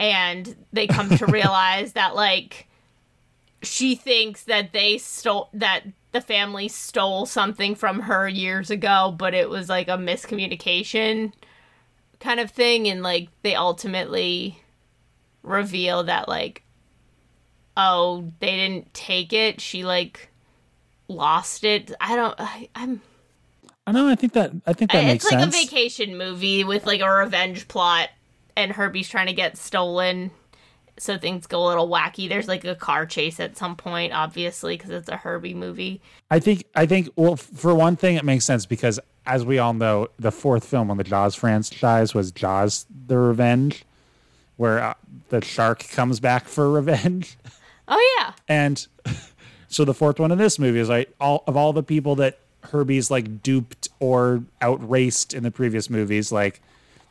And 0.00 0.56
they 0.72 0.86
come 0.86 1.10
to 1.16 1.26
realize 1.26 1.92
that 1.92 2.14
like 2.14 2.68
she 3.62 3.94
thinks 3.94 4.44
that 4.44 4.72
they 4.72 4.98
stole 4.98 5.48
that 5.52 5.84
the 6.12 6.20
family 6.20 6.68
stole 6.68 7.26
something 7.26 7.74
from 7.74 8.00
her 8.00 8.28
years 8.28 8.70
ago, 8.70 9.14
but 9.16 9.34
it 9.34 9.50
was 9.50 9.68
like 9.68 9.88
a 9.88 9.98
miscommunication 9.98 11.32
kind 12.20 12.40
of 12.40 12.50
thing 12.50 12.88
and 12.88 13.02
like 13.02 13.28
they 13.42 13.54
ultimately 13.54 14.60
reveal 15.42 16.02
that 16.04 16.28
like 16.28 16.64
oh, 17.78 18.32
they 18.40 18.56
didn't 18.56 18.92
take 18.92 19.32
it. 19.32 19.60
She 19.60 19.84
like 19.84 20.28
lost 21.06 21.64
it. 21.64 21.94
I 22.00 22.16
don't. 22.16 22.34
I, 22.38 22.68
I'm. 22.74 23.00
I 23.86 23.92
know. 23.92 24.08
I 24.08 24.16
think 24.16 24.34
that 24.34 24.52
I 24.66 24.74
think 24.74 24.92
that 24.92 25.04
makes 25.04 25.24
it's 25.24 25.32
like 25.32 25.40
sense. 25.40 25.54
a 25.54 25.58
vacation 25.58 26.18
movie 26.18 26.64
with 26.64 26.84
like 26.84 27.00
a 27.00 27.10
revenge 27.10 27.68
plot, 27.68 28.10
and 28.58 28.72
Herbie's 28.72 29.08
trying 29.08 29.28
to 29.28 29.32
get 29.32 29.56
stolen. 29.56 30.32
So 30.98 31.16
things 31.16 31.46
go 31.46 31.64
a 31.64 31.68
little 31.68 31.88
wacky. 31.88 32.28
There's 32.28 32.48
like 32.48 32.64
a 32.64 32.74
car 32.74 33.06
chase 33.06 33.38
at 33.38 33.56
some 33.56 33.76
point, 33.76 34.12
obviously, 34.12 34.76
because 34.76 34.90
it's 34.90 35.08
a 35.08 35.16
Herbie 35.16 35.54
movie. 35.54 36.02
I 36.28 36.40
think 36.40 36.64
I 36.74 36.84
think 36.84 37.08
well 37.14 37.36
for 37.36 37.72
one 37.72 37.94
thing 37.94 38.16
it 38.16 38.24
makes 38.24 38.44
sense 38.44 38.66
because 38.66 38.98
as 39.24 39.44
we 39.44 39.58
all 39.58 39.74
know 39.74 40.08
the 40.18 40.32
fourth 40.32 40.64
film 40.64 40.90
on 40.90 40.96
the 40.96 41.04
Jaws 41.04 41.36
franchise 41.36 42.14
was 42.14 42.32
Jaws 42.32 42.84
the 43.06 43.16
Revenge 43.16 43.84
where 44.56 44.82
uh, 44.82 44.94
the 45.28 45.44
shark 45.44 45.88
comes 45.90 46.18
back 46.18 46.48
for 46.48 46.68
revenge 46.68 47.36
Oh 47.90 48.16
yeah, 48.18 48.32
and 48.48 48.86
so 49.68 49.84
the 49.84 49.94
fourth 49.94 50.18
one 50.18 50.30
in 50.30 50.36
this 50.36 50.58
movie 50.58 50.78
is 50.80 50.88
like 50.88 51.14
all 51.20 51.44
of 51.46 51.56
all 51.56 51.72
the 51.72 51.82
people 51.82 52.16
that 52.16 52.38
Herbie's 52.64 53.10
like 53.10 53.42
duped 53.42 53.88
or 54.00 54.42
outraced 54.60 55.32
in 55.32 55.42
the 55.42 55.50
previous 55.50 55.88
movies 55.88 56.30
like 56.30 56.60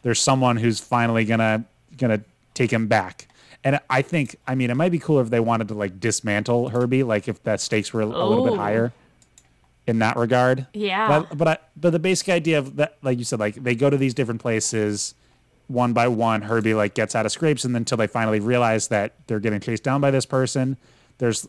there's 0.08 0.22
someone 0.22 0.56
who's 0.56 0.80
finally 0.80 1.26
gonna 1.26 1.66
gonna 1.98 2.22
take 2.54 2.72
him 2.72 2.88
back 2.88 3.28
and 3.66 3.78
I 3.90 4.02
think 4.02 4.38
I 4.48 4.56
mean 4.56 4.70
it 4.70 4.76
might 4.76 4.94
be 4.94 5.00
cooler 5.00 5.22
if 5.22 5.30
they 5.30 5.42
wanted 5.42 5.68
to 5.68 5.74
like 5.74 6.00
dismantle 6.00 6.70
Herbie 6.70 7.04
like 7.04 7.28
if 7.28 7.44
the 7.44 7.58
stakes 7.58 7.92
were 7.92 8.00
a, 8.00 8.06
a 8.06 8.26
little 8.26 8.46
bit 8.46 8.54
oh. 8.54 8.58
higher 8.58 8.94
in 9.86 10.00
that 10.00 10.16
regard 10.16 10.66
yeah. 10.74 11.08
but 11.08 11.38
but 11.38 11.48
I, 11.50 11.58
but 11.76 11.90
the 11.90 12.00
basic 12.00 12.30
idea 12.30 12.60
of 12.60 12.78
that, 12.78 12.98
like 13.02 13.18
you 13.18 13.26
said, 13.26 13.40
like 13.40 13.56
they 13.56 13.76
go 13.76 13.90
to 13.90 13.98
these 13.98 14.14
different 14.14 14.42
places, 14.42 15.14
one 15.68 15.92
by 15.94 16.08
one. 16.08 16.42
Herbie 16.42 16.74
like 16.74 16.94
gets 16.94 17.16
out 17.16 17.26
of 17.26 17.32
scrapes, 17.32 17.66
and 17.66 17.76
then 17.76 17.82
until 17.82 17.98
they 17.98 18.08
finally 18.08 18.40
realize 18.40 18.88
that 18.88 19.14
they're 19.28 19.40
getting 19.40 19.60
chased 19.60 19.84
down 19.84 20.02
by 20.02 20.12
this 20.12 20.26
person. 20.26 20.78
There's 21.18 21.48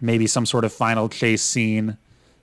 maybe 0.00 0.26
some 0.26 0.46
sort 0.46 0.64
of 0.64 0.72
final 0.72 1.08
chase 1.08 1.42
scene 1.42 1.96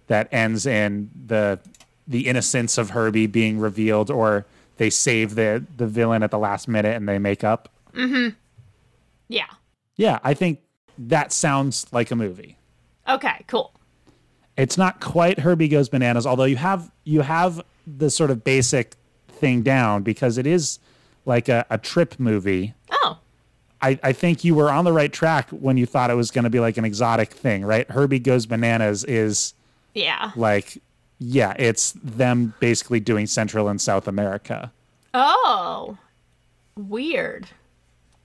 that 0.08 0.28
ends 0.32 0.66
in 0.66 1.12
the 1.28 1.60
the 2.08 2.28
innocence 2.28 2.78
of 2.78 2.92
Herbie 2.92 3.28
being 3.28 3.60
revealed, 3.60 4.10
or 4.10 4.46
they 4.78 4.90
save 4.90 5.36
the 5.36 5.64
the 5.78 5.88
villain 5.88 6.24
at 6.24 6.32
the 6.32 6.40
last 6.40 6.68
minute 6.68 6.96
and 6.96 7.08
they 7.08 7.20
make 7.20 7.44
up. 7.44 7.70
Hmm. 7.94 8.30
yeah. 9.28 9.46
Yeah, 9.98 10.20
I 10.24 10.34
think 10.34 10.60
that 10.98 11.32
sounds 11.32 11.86
like 11.94 12.12
a 12.12 12.16
movie. 12.16 12.58
Okay. 13.08 13.46
Cool. 13.48 13.72
it's 14.58 14.78
not 14.78 15.00
quite 15.00 15.40
Herbie 15.40 15.68
Goes 15.70 15.88
Bananas, 15.90 16.26
although 16.26 16.44
you 16.46 16.58
have 16.58 16.92
you 17.06 17.22
have 17.22 17.62
the 17.88 18.10
sort 18.10 18.32
of 18.32 18.44
basic 18.44 18.96
thing 19.30 19.62
down 19.62 20.02
because 20.04 20.38
it 20.38 20.48
is 20.48 20.80
like 21.26 21.48
a, 21.50 21.66
a 21.70 21.78
trip 21.78 22.16
movie. 22.20 22.74
Oh. 22.92 23.18
I, 23.82 24.00
I 24.04 24.12
think 24.14 24.44
you 24.44 24.56
were 24.56 24.70
on 24.72 24.84
the 24.86 24.92
right 24.94 25.12
track 25.14 25.50
when 25.52 25.78
you 25.78 25.86
thought 25.86 26.10
it 26.10 26.16
was 26.16 26.32
going 26.32 26.44
to 26.46 26.50
be 26.50 26.60
like 26.60 26.78
an 26.78 26.86
exotic 26.86 27.32
thing, 27.34 27.64
right? 27.66 27.90
Herbie 27.92 28.20
Goes 28.20 28.46
Bananas 28.46 29.04
is 29.04 29.54
Yeah. 29.94 30.32
like, 30.36 30.82
yeah, 31.20 31.54
it's 31.58 31.94
them 32.04 32.54
basically 32.60 33.00
doing 33.00 33.28
Central 33.28 33.68
and 33.68 33.80
South 33.80 34.08
America. 34.08 34.72
Oh. 35.14 35.98
Weird. 36.76 37.48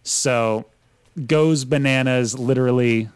So 0.03 0.67
goes 1.27 1.65
bananas 1.65 2.39
literally 2.39 3.09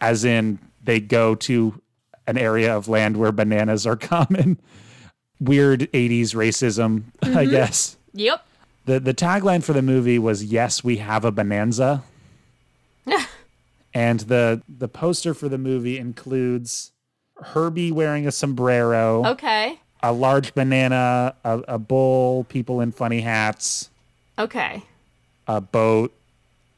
as 0.00 0.24
in 0.24 0.58
they 0.82 1.00
go 1.00 1.34
to 1.36 1.80
an 2.26 2.36
area 2.36 2.76
of 2.76 2.88
land 2.88 3.16
where 3.16 3.32
bananas 3.32 3.86
are 3.86 3.96
common. 4.14 4.58
Weird 5.40 5.80
80s 5.92 6.34
racism, 6.34 7.04
I 7.22 7.26
mm-hmm. 7.26 7.50
guess. 7.50 7.96
Yep. 8.12 8.46
The 8.84 9.00
the 9.00 9.14
tagline 9.14 9.62
for 9.62 9.72
the 9.72 9.82
movie 9.82 10.18
was 10.18 10.44
yes, 10.44 10.84
we 10.84 10.98
have 10.98 11.24
a 11.24 11.32
bonanza. 11.32 12.02
and 13.94 14.20
the 14.20 14.62
the 14.68 14.88
poster 14.88 15.34
for 15.34 15.48
the 15.48 15.58
movie 15.58 15.98
includes 15.98 16.91
Herbie 17.42 17.92
wearing 17.92 18.26
a 18.26 18.32
sombrero, 18.32 19.24
Okay. 19.26 19.78
a 20.02 20.12
large 20.12 20.54
banana, 20.54 21.34
a, 21.44 21.58
a 21.68 21.78
bull, 21.78 22.44
people 22.44 22.80
in 22.80 22.92
funny 22.92 23.20
hats, 23.20 23.90
Okay. 24.38 24.82
a 25.48 25.60
boat, 25.60 26.12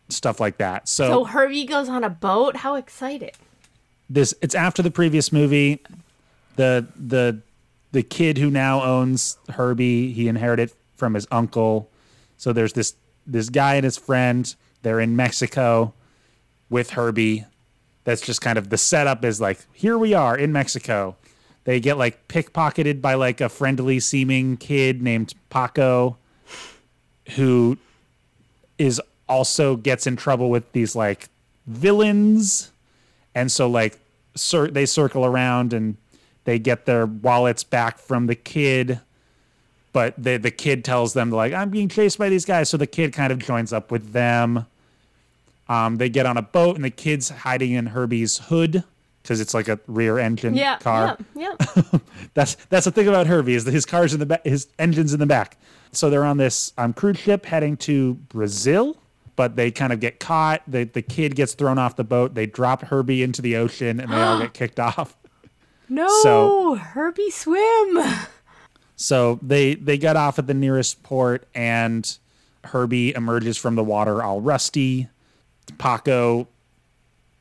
stuff 0.08 0.40
like 0.40 0.58
that. 0.58 0.88
So 0.88 1.08
so 1.08 1.24
Herbie 1.24 1.64
goes 1.64 1.88
on 1.88 2.02
a 2.04 2.10
boat. 2.10 2.56
How 2.56 2.74
excited! 2.76 3.32
this 4.10 4.34
it's 4.42 4.54
after 4.54 4.82
the 4.82 4.90
previous 4.90 5.32
movie 5.32 5.80
the 6.56 6.86
the 6.94 7.38
the 7.92 8.02
kid 8.02 8.36
who 8.36 8.50
now 8.50 8.82
owns 8.82 9.38
herbie 9.48 10.12
he 10.12 10.28
inherited 10.28 10.70
from 10.94 11.14
his 11.14 11.26
uncle 11.32 11.88
so 12.36 12.52
there's 12.52 12.74
this 12.74 12.94
this 13.26 13.48
guy 13.48 13.76
and 13.76 13.84
his 13.84 13.96
friend 13.96 14.54
they're 14.82 15.00
in 15.00 15.16
mexico 15.16 15.94
with 16.68 16.90
herbie 16.90 17.46
that's 18.04 18.20
just 18.20 18.40
kind 18.40 18.58
of 18.58 18.70
the 18.70 18.78
setup 18.78 19.24
is 19.24 19.40
like 19.40 19.58
here 19.72 19.98
we 19.98 20.14
are 20.14 20.36
in 20.36 20.52
mexico. 20.52 21.16
They 21.64 21.80
get 21.80 21.96
like 21.96 22.28
pickpocketed 22.28 23.00
by 23.00 23.14
like 23.14 23.40
a 23.40 23.48
friendly 23.48 23.98
seeming 23.98 24.58
kid 24.58 25.02
named 25.02 25.34
paco 25.48 26.18
who 27.36 27.78
is 28.78 29.00
also 29.28 29.76
gets 29.76 30.06
in 30.06 30.16
trouble 30.16 30.50
with 30.50 30.70
these 30.72 30.94
like 30.94 31.28
villains. 31.66 32.70
And 33.34 33.50
so 33.50 33.68
like 33.68 33.98
they 34.72 34.86
circle 34.86 35.24
around 35.24 35.72
and 35.72 35.96
they 36.44 36.58
get 36.58 36.84
their 36.84 37.06
wallets 37.06 37.64
back 37.64 37.98
from 37.98 38.26
the 38.26 38.34
kid. 38.34 39.00
But 39.94 40.14
the 40.22 40.36
the 40.36 40.50
kid 40.50 40.84
tells 40.84 41.14
them 41.14 41.30
like 41.30 41.54
I'm 41.54 41.70
being 41.70 41.88
chased 41.88 42.18
by 42.18 42.28
these 42.28 42.44
guys. 42.44 42.68
So 42.68 42.76
the 42.76 42.86
kid 42.86 43.14
kind 43.14 43.32
of 43.32 43.38
joins 43.38 43.72
up 43.72 43.90
with 43.90 44.12
them 44.12 44.66
um 45.68 45.96
they 45.96 46.08
get 46.08 46.26
on 46.26 46.36
a 46.36 46.42
boat 46.42 46.76
and 46.76 46.84
the 46.84 46.90
kid's 46.90 47.28
hiding 47.30 47.72
in 47.72 47.86
Herbie's 47.86 48.38
hood 48.38 48.84
because 49.22 49.40
it's 49.40 49.54
like 49.54 49.68
a 49.68 49.78
rear 49.86 50.18
engine 50.18 50.54
Yeah. 50.54 50.78
car 50.78 51.16
Yeah. 51.34 51.54
Yeah. 51.76 51.82
that's 52.34 52.56
that's 52.68 52.84
the 52.84 52.90
thing 52.90 53.08
about 53.08 53.26
Herbie 53.26 53.54
is 53.54 53.64
that 53.64 53.72
his 53.72 53.86
car's 53.86 54.12
in 54.12 54.20
the 54.20 54.26
back, 54.26 54.44
his 54.44 54.68
engine's 54.78 55.14
in 55.14 55.20
the 55.20 55.26
back. 55.26 55.56
So 55.92 56.10
they're 56.10 56.24
on 56.24 56.36
this 56.38 56.72
um, 56.76 56.92
cruise 56.92 57.18
ship 57.18 57.46
heading 57.46 57.76
to 57.78 58.14
Brazil, 58.14 58.96
but 59.36 59.54
they 59.56 59.70
kind 59.70 59.92
of 59.92 60.00
get 60.00 60.18
caught. 60.20 60.62
The 60.66 60.84
the 60.84 61.02
kid 61.02 61.36
gets 61.36 61.54
thrown 61.54 61.78
off 61.78 61.94
the 61.96 62.02
boat. 62.04 62.34
They 62.34 62.46
drop 62.46 62.82
Herbie 62.82 63.22
into 63.22 63.40
the 63.40 63.56
ocean, 63.56 64.00
and 64.00 64.10
they 64.12 64.20
all 64.20 64.40
get 64.40 64.52
kicked 64.60 64.80
off. 64.80 65.16
no. 65.88 66.08
So- 66.22 66.74
Herbie 66.74 67.30
swim. 67.30 68.04
So 68.96 69.38
they 69.42 69.74
they 69.76 69.98
get 69.98 70.16
off 70.16 70.38
at 70.38 70.46
the 70.46 70.54
nearest 70.54 71.02
port, 71.02 71.46
and 71.54 72.16
Herbie 72.64 73.14
emerges 73.14 73.56
from 73.56 73.74
the 73.76 73.84
water 73.84 74.22
all 74.22 74.40
rusty. 74.40 75.08
Paco, 75.78 76.48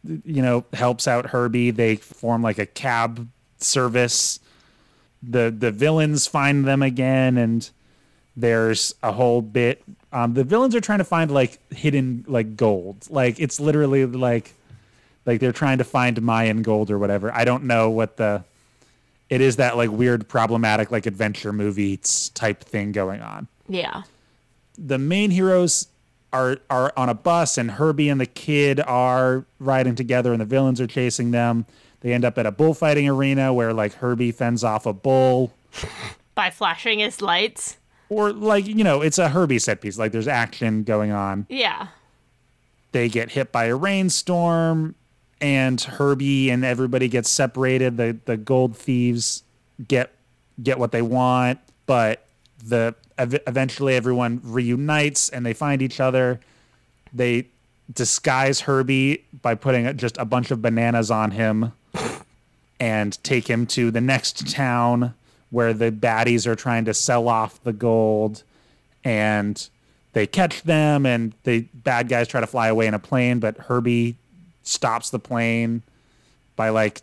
you 0.04 0.42
know, 0.42 0.66
helps 0.74 1.08
out 1.08 1.28
Herbie. 1.28 1.72
They 1.72 1.96
form 1.98 2.42
like 2.42 2.58
a 2.58 2.66
cab 2.66 3.28
service. 3.58 4.40
The 5.22 5.54
the 5.58 5.72
villains 5.72 6.28
find 6.28 6.66
them 6.66 6.82
again, 6.82 7.38
and 7.38 7.70
there's 8.36 8.94
a 9.04 9.12
whole 9.12 9.42
bit. 9.42 9.84
Um, 10.12 10.34
the 10.34 10.44
villains 10.44 10.76
are 10.76 10.82
trying 10.82 11.00
to 11.00 11.06
find 11.06 11.32
like 11.32 11.60
hidden 11.74 12.26
like 12.28 12.56
gold. 12.58 13.08
Like 13.10 13.40
it's 13.40 13.60
literally 13.60 14.06
like 14.06 14.54
like 15.26 15.40
they're 15.40 15.54
trying 15.54 15.78
to 15.78 15.84
find 15.86 16.22
Mayan 16.22 16.62
gold 16.64 16.92
or 16.92 17.00
whatever. 17.00 17.34
I 17.34 17.46
don't 17.46 17.64
know 17.64 17.90
what 17.90 18.18
the 18.18 18.44
it 19.30 19.40
is 19.42 19.56
that 19.56 19.78
like 19.78 19.90
weird 19.90 20.28
problematic 20.28 20.92
like 20.92 21.06
adventure 21.06 21.54
movie 21.54 21.98
type 22.34 22.64
thing 22.64 22.92
going 22.92 23.22
on 23.22 23.48
Yeah. 23.70 24.04
the 24.78 25.00
main 25.00 25.32
heroes 25.32 25.88
are 26.34 26.58
are 26.70 26.92
on 26.98 27.08
a 27.10 27.14
bus 27.14 27.58
and 27.58 27.72
herbie 27.72 28.10
and 28.10 28.20
the 28.20 28.26
kid 28.26 28.80
are 28.82 29.46
riding 29.60 29.96
together 29.96 30.32
and 30.34 30.42
the 30.42 30.46
villains 30.46 30.82
are 30.82 30.88
chasing 30.88 31.32
them 31.32 31.66
they 32.02 32.12
end 32.12 32.26
up 32.26 32.38
at 32.38 32.46
a 32.46 32.52
bullfighting 32.52 33.08
arena 33.08 33.54
where 33.54 33.72
like 33.74 33.94
herbie 33.96 34.32
fends 34.32 34.64
off 34.64 34.86
a 34.86 34.94
bull 34.94 35.54
By 36.36 36.50
flashing 36.50 37.00
his 37.00 37.22
lights. 37.22 37.78
or 38.10 38.34
like 38.34 38.66
you 38.68 38.84
know 38.84 39.02
it's 39.02 39.20
a 39.20 39.30
herbie 39.30 39.60
set 39.60 39.80
piece 39.82 39.98
like 39.98 40.12
there's 40.12 40.28
action 40.28 40.84
going 40.84 41.12
on 41.12 41.46
Yeah. 41.50 41.88
they 42.92 43.08
get 43.10 43.30
hit 43.32 43.52
by 43.52 43.66
a 43.66 43.76
rainstorm 43.76 44.96
and 45.42 45.82
Herbie 45.82 46.50
and 46.52 46.64
everybody 46.64 47.10
gets 47.10 47.30
separated. 47.30 47.98
The 47.98 48.18
the 48.24 48.38
gold 48.38 48.78
thieves 48.78 49.44
get 49.88 50.14
get 50.62 50.80
what 50.80 50.94
they 50.94 51.02
want, 51.02 51.60
but 51.86 52.26
the 52.68 52.96
ev- 53.18 53.42
eventually 53.48 53.96
everyone 53.96 54.42
reunites 54.44 55.30
and 55.30 55.46
they 55.46 55.54
find 55.54 55.82
each 55.82 56.00
other. 56.00 56.40
They 57.14 57.48
disguise 57.92 58.62
Herbie 58.62 59.26
by 59.42 59.56
putting 59.56 59.96
just 59.98 60.18
a 60.18 60.26
bunch 60.26 60.52
of 60.52 60.62
bananas 60.62 61.12
on 61.12 61.32
him 61.32 61.74
and 62.80 63.22
take 63.24 63.50
him 63.50 63.66
to 63.68 63.92
the 63.92 64.02
next 64.02 64.52
town 64.52 65.14
where 65.50 65.74
the 65.74 65.92
baddies 65.92 66.48
are 66.48 66.56
trying 66.56 66.86
to 66.86 66.94
sell 66.94 67.28
off 67.28 67.62
the 67.64 67.74
gold. 67.74 68.44
And 69.04 69.68
they 70.14 70.26
catch 70.26 70.64
them 70.64 71.06
and 71.06 71.34
the 71.44 71.62
bad 71.74 72.08
guys 72.08 72.28
try 72.28 72.42
to 72.42 72.48
fly 72.48 72.68
away 72.68 72.88
in 72.88 72.94
a 72.94 73.00
plane 73.00 73.40
but 73.40 73.58
herbie 73.58 74.16
stops 74.62 75.10
the 75.10 75.20
plane 75.20 75.82
by 76.56 76.70
like 76.70 77.02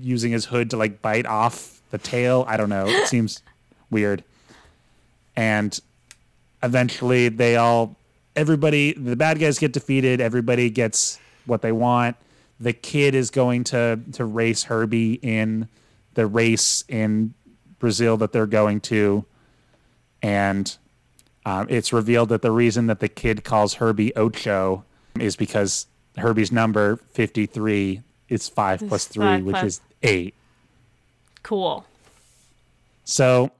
using 0.00 0.30
his 0.30 0.44
hood 0.44 0.70
to 0.70 0.76
like 0.76 1.02
bite 1.02 1.26
off 1.26 1.80
the 1.90 1.98
tail. 1.98 2.44
I 2.46 2.56
don't 2.56 2.68
know. 2.68 2.86
It 2.86 3.08
seems 3.08 3.42
weird 3.90 4.22
and 5.40 5.80
eventually 6.62 7.30
they 7.30 7.56
all 7.56 7.96
everybody 8.36 8.92
the 8.92 9.16
bad 9.16 9.40
guys 9.40 9.58
get 9.58 9.72
defeated 9.72 10.20
everybody 10.20 10.68
gets 10.68 11.18
what 11.46 11.62
they 11.62 11.72
want. 11.72 12.14
The 12.60 12.74
kid 12.74 13.14
is 13.14 13.30
going 13.30 13.64
to 13.64 13.98
to 14.12 14.24
race 14.26 14.64
Herbie 14.64 15.14
in 15.14 15.68
the 16.12 16.26
race 16.26 16.84
in 16.88 17.32
Brazil 17.78 18.18
that 18.18 18.32
they're 18.32 18.46
going 18.46 18.80
to, 18.82 19.24
and 20.22 20.76
um, 21.46 21.66
it's 21.70 21.90
revealed 21.90 22.28
that 22.28 22.42
the 22.42 22.50
reason 22.50 22.86
that 22.88 23.00
the 23.00 23.08
kid 23.08 23.42
calls 23.42 23.74
Herbie 23.74 24.14
Ocho 24.16 24.84
is 25.18 25.36
because 25.36 25.86
Herbie's 26.18 26.52
number 26.52 26.96
fifty 26.96 27.46
three 27.46 28.02
is 28.28 28.46
five 28.46 28.80
plus 28.86 29.06
three, 29.06 29.24
five 29.24 29.44
which 29.44 29.54
plus- 29.54 29.64
is 29.64 29.80
eight. 30.02 30.34
Cool. 31.42 31.86
So 33.04 33.50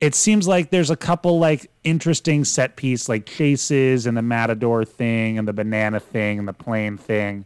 it 0.00 0.14
seems 0.14 0.46
like 0.46 0.70
there's 0.70 0.90
a 0.90 0.96
couple 0.96 1.38
like 1.38 1.70
interesting 1.84 2.44
set 2.44 2.76
piece 2.76 3.08
like 3.08 3.26
chases 3.26 4.06
and 4.06 4.16
the 4.16 4.22
matador 4.22 4.84
thing 4.84 5.38
and 5.38 5.48
the 5.48 5.52
banana 5.52 6.00
thing 6.00 6.38
and 6.38 6.46
the 6.46 6.52
plane 6.52 6.96
thing 6.96 7.44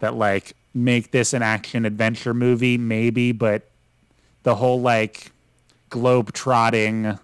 that 0.00 0.14
like 0.14 0.54
make 0.74 1.10
this 1.10 1.32
an 1.32 1.42
action 1.42 1.84
adventure 1.84 2.32
movie 2.32 2.78
maybe 2.78 3.32
but 3.32 3.68
the 4.42 4.54
whole 4.54 4.80
like 4.80 5.30
globe 5.90 6.32
trotting 6.32 7.18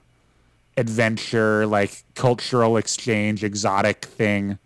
adventure 0.76 1.66
like 1.66 2.02
cultural 2.14 2.76
exchange 2.76 3.42
exotic 3.42 4.04
thing 4.04 4.58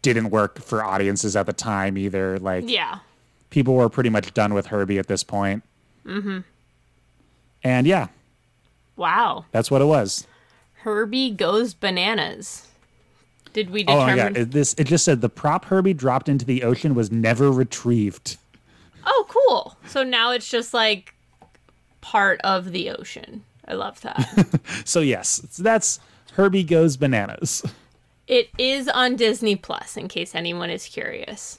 didn't 0.00 0.30
work 0.30 0.58
for 0.58 0.82
audiences 0.82 1.36
at 1.36 1.44
the 1.46 1.52
time 1.52 1.98
either 1.98 2.38
like 2.38 2.64
Yeah. 2.66 3.00
people 3.50 3.74
were 3.74 3.88
pretty 3.90 4.10
much 4.10 4.32
done 4.32 4.54
with 4.54 4.66
herbie 4.68 4.98
at 4.98 5.06
this 5.06 5.22
point 5.22 5.62
mm-hmm. 6.06 6.38
and 7.62 7.86
yeah 7.86 8.08
Wow. 8.96 9.44
that's 9.52 9.70
what 9.70 9.82
it 9.82 9.86
was 9.86 10.26
Herbie 10.82 11.30
goes 11.30 11.74
bananas. 11.74 12.66
Did 13.52 13.70
we 13.70 13.84
Oh 13.88 13.98
my 14.06 14.14
god! 14.14 14.36
It, 14.36 14.50
this 14.52 14.74
it 14.74 14.84
just 14.84 15.04
said 15.04 15.20
the 15.20 15.28
prop 15.28 15.64
Herbie 15.64 15.94
dropped 15.94 16.28
into 16.28 16.44
the 16.44 16.62
ocean 16.62 16.94
was 16.94 17.10
never 17.10 17.50
retrieved. 17.50 18.36
Oh, 19.04 19.26
cool. 19.28 19.76
So 19.86 20.02
now 20.02 20.30
it's 20.32 20.48
just 20.48 20.72
like 20.74 21.14
part 22.02 22.40
of 22.42 22.70
the 22.72 22.90
ocean. 22.90 23.42
I 23.66 23.74
love 23.74 24.00
that. 24.02 24.60
So 24.84 25.00
yes, 25.00 25.38
that's 25.58 25.98
Herbie 26.34 26.62
goes 26.64 26.96
bananas. 26.96 27.64
it 28.28 28.50
is 28.58 28.88
on 28.88 29.16
Disney 29.16 29.56
Plus, 29.56 29.96
in 29.96 30.06
case 30.06 30.34
anyone 30.34 30.70
is 30.70 30.86
curious. 30.86 31.58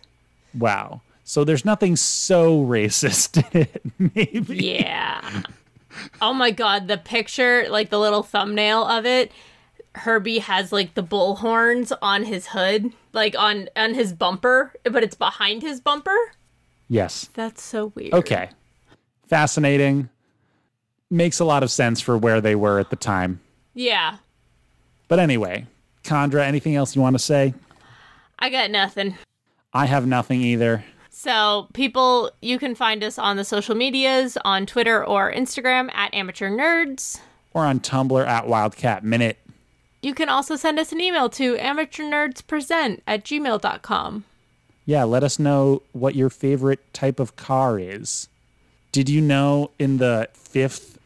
Wow. 0.57 1.01
So 1.25 1.43
there's 1.43 1.65
nothing 1.65 1.95
so 1.97 2.63
racist 2.63 3.43
in 3.53 3.61
it. 3.63 3.81
Maybe. 4.15 4.63
Yeah. 4.65 5.41
Oh 6.21 6.33
my 6.33 6.51
god, 6.51 6.87
the 6.87 6.97
picture, 6.97 7.67
like 7.69 7.89
the 7.89 7.99
little 7.99 8.23
thumbnail 8.23 8.85
of 8.85 9.05
it, 9.05 9.31
Herbie 9.95 10.39
has 10.39 10.71
like 10.71 10.93
the 10.93 11.03
bull 11.03 11.37
horns 11.37 11.91
on 12.01 12.23
his 12.23 12.47
hood, 12.47 12.93
like 13.13 13.35
on 13.37 13.69
on 13.75 13.93
his 13.93 14.13
bumper, 14.13 14.73
but 14.83 15.03
it's 15.03 15.15
behind 15.15 15.61
his 15.61 15.81
bumper. 15.81 16.17
Yes. 16.89 17.29
That's 17.33 17.61
so 17.61 17.87
weird. 17.95 18.13
Okay. 18.13 18.49
Fascinating. 19.27 20.09
Makes 21.09 21.39
a 21.39 21.45
lot 21.45 21.63
of 21.63 21.71
sense 21.71 22.01
for 22.01 22.17
where 22.17 22.41
they 22.41 22.55
were 22.55 22.79
at 22.79 22.89
the 22.89 22.95
time. 22.95 23.41
Yeah. 23.73 24.17
But 25.07 25.19
anyway, 25.19 25.65
Chandra, 26.03 26.45
anything 26.45 26.75
else 26.75 26.95
you 26.95 27.01
want 27.01 27.15
to 27.15 27.23
say? 27.23 27.53
I 28.39 28.49
got 28.49 28.71
nothing. 28.71 29.17
I 29.73 29.85
have 29.85 30.05
nothing 30.05 30.41
either. 30.41 30.83
So, 31.27 31.67
people, 31.73 32.31
you 32.41 32.57
can 32.57 32.73
find 32.73 33.03
us 33.03 33.19
on 33.19 33.35
the 33.35 33.43
social 33.43 33.75
medias 33.75 34.37
on 34.45 34.65
Twitter 34.65 35.05
or 35.05 35.29
Instagram 35.29 35.93
at 35.93 36.13
Amateur 36.13 36.49
Nerds. 36.49 37.19
Or 37.53 37.65
on 37.65 37.81
Tumblr 37.81 38.25
at 38.25 38.47
Wildcat 38.47 39.03
Minute. 39.03 39.37
You 40.01 40.13
can 40.13 40.29
also 40.29 40.55
send 40.55 40.79
us 40.79 40.93
an 40.93 41.01
email 41.01 41.27
to 41.31 41.57
amateurnerdspresent 41.57 43.01
at 43.05 43.25
gmail.com. 43.25 44.23
Yeah, 44.85 45.03
let 45.03 45.21
us 45.21 45.37
know 45.37 45.81
what 45.91 46.15
your 46.15 46.29
favorite 46.29 46.93
type 46.93 47.19
of 47.19 47.35
car 47.35 47.77
is. 47.77 48.29
Did 48.93 49.09
you 49.09 49.19
know 49.19 49.71
in 49.77 49.97
the 49.97 50.29
fifth 50.33 50.97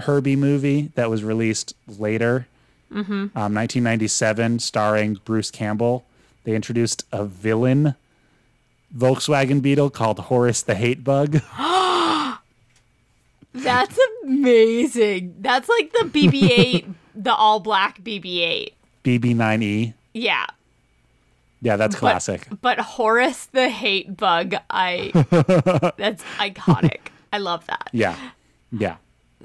Herbie 0.00 0.36
movie 0.36 0.90
that 0.96 1.08
was 1.08 1.24
released 1.24 1.74
later, 1.88 2.46
um, 2.90 3.30
1997, 3.34 4.58
starring 4.58 5.14
Bruce 5.24 5.50
Campbell, 5.50 6.04
they 6.44 6.54
introduced 6.54 7.06
a 7.10 7.24
villain 7.24 7.94
Volkswagen 8.94 9.62
Beetle 9.62 9.90
called 9.90 10.18
Horace 10.18 10.62
the 10.62 10.74
Hate 10.74 11.02
Bug. 11.04 11.40
That's 13.54 13.98
amazing. 14.24 15.36
That's 15.40 15.68
like 15.68 15.92
the 15.92 16.04
BB 16.10 16.50
8, 16.50 16.86
the 17.24 17.34
all 17.34 17.60
black 17.60 18.02
BB 18.02 18.40
8. 18.40 18.74
BB9E. 19.04 19.94
Yeah. 20.12 20.46
Yeah, 21.62 21.76
that's 21.76 21.94
But- 21.94 22.00
classic. 22.00 22.48
But 22.60 22.78
Horace 22.78 23.46
the 23.46 23.68
Hate 23.70 24.16
Bug, 24.16 24.54
I. 24.68 25.10
that's 25.96 26.22
iconic. 26.38 26.98
I 27.32 27.38
love 27.38 27.66
that. 27.66 27.88
Yeah. 27.92 28.16
Yeah. 28.70 28.96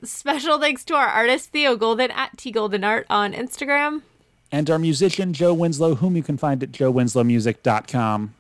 Special 0.04 0.60
thanks 0.60 0.84
to 0.86 0.96
our 0.96 1.08
artist, 1.08 1.52
Theo 1.52 1.76
Golden 1.76 2.12
at 2.12 2.38
T 2.38 2.52
Golden 2.52 2.84
Art 2.84 3.06
on 3.10 3.34
Instagram. 3.34 4.02
And 4.52 4.70
our 4.70 4.80
musician, 4.80 5.32
Joe 5.32 5.54
Winslow, 5.54 5.96
whom 5.96 6.18
you 6.18 6.24
can 6.24 6.38
find 6.38 6.62
at 6.62 6.72
joewinslowmusic.com. 6.72 8.34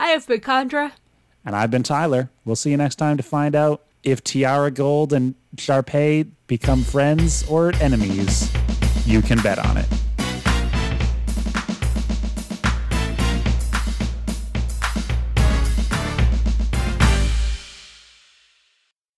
I 0.00 0.06
have 0.12 0.26
been 0.26 0.40
Chandra. 0.40 0.94
And 1.44 1.54
I've 1.54 1.70
been 1.70 1.82
Tyler. 1.82 2.30
We'll 2.46 2.56
see 2.56 2.70
you 2.70 2.78
next 2.78 2.96
time 2.96 3.18
to 3.18 3.22
find 3.22 3.54
out 3.54 3.84
if 4.02 4.24
Tiara 4.24 4.70
Gold 4.70 5.12
and 5.12 5.34
Sharpay 5.56 6.30
become 6.46 6.82
friends 6.82 7.46
or 7.50 7.74
enemies. 7.82 8.50
You 9.04 9.20
can 9.20 9.42
bet 9.42 9.58
on 9.58 9.76
it. 9.76 9.86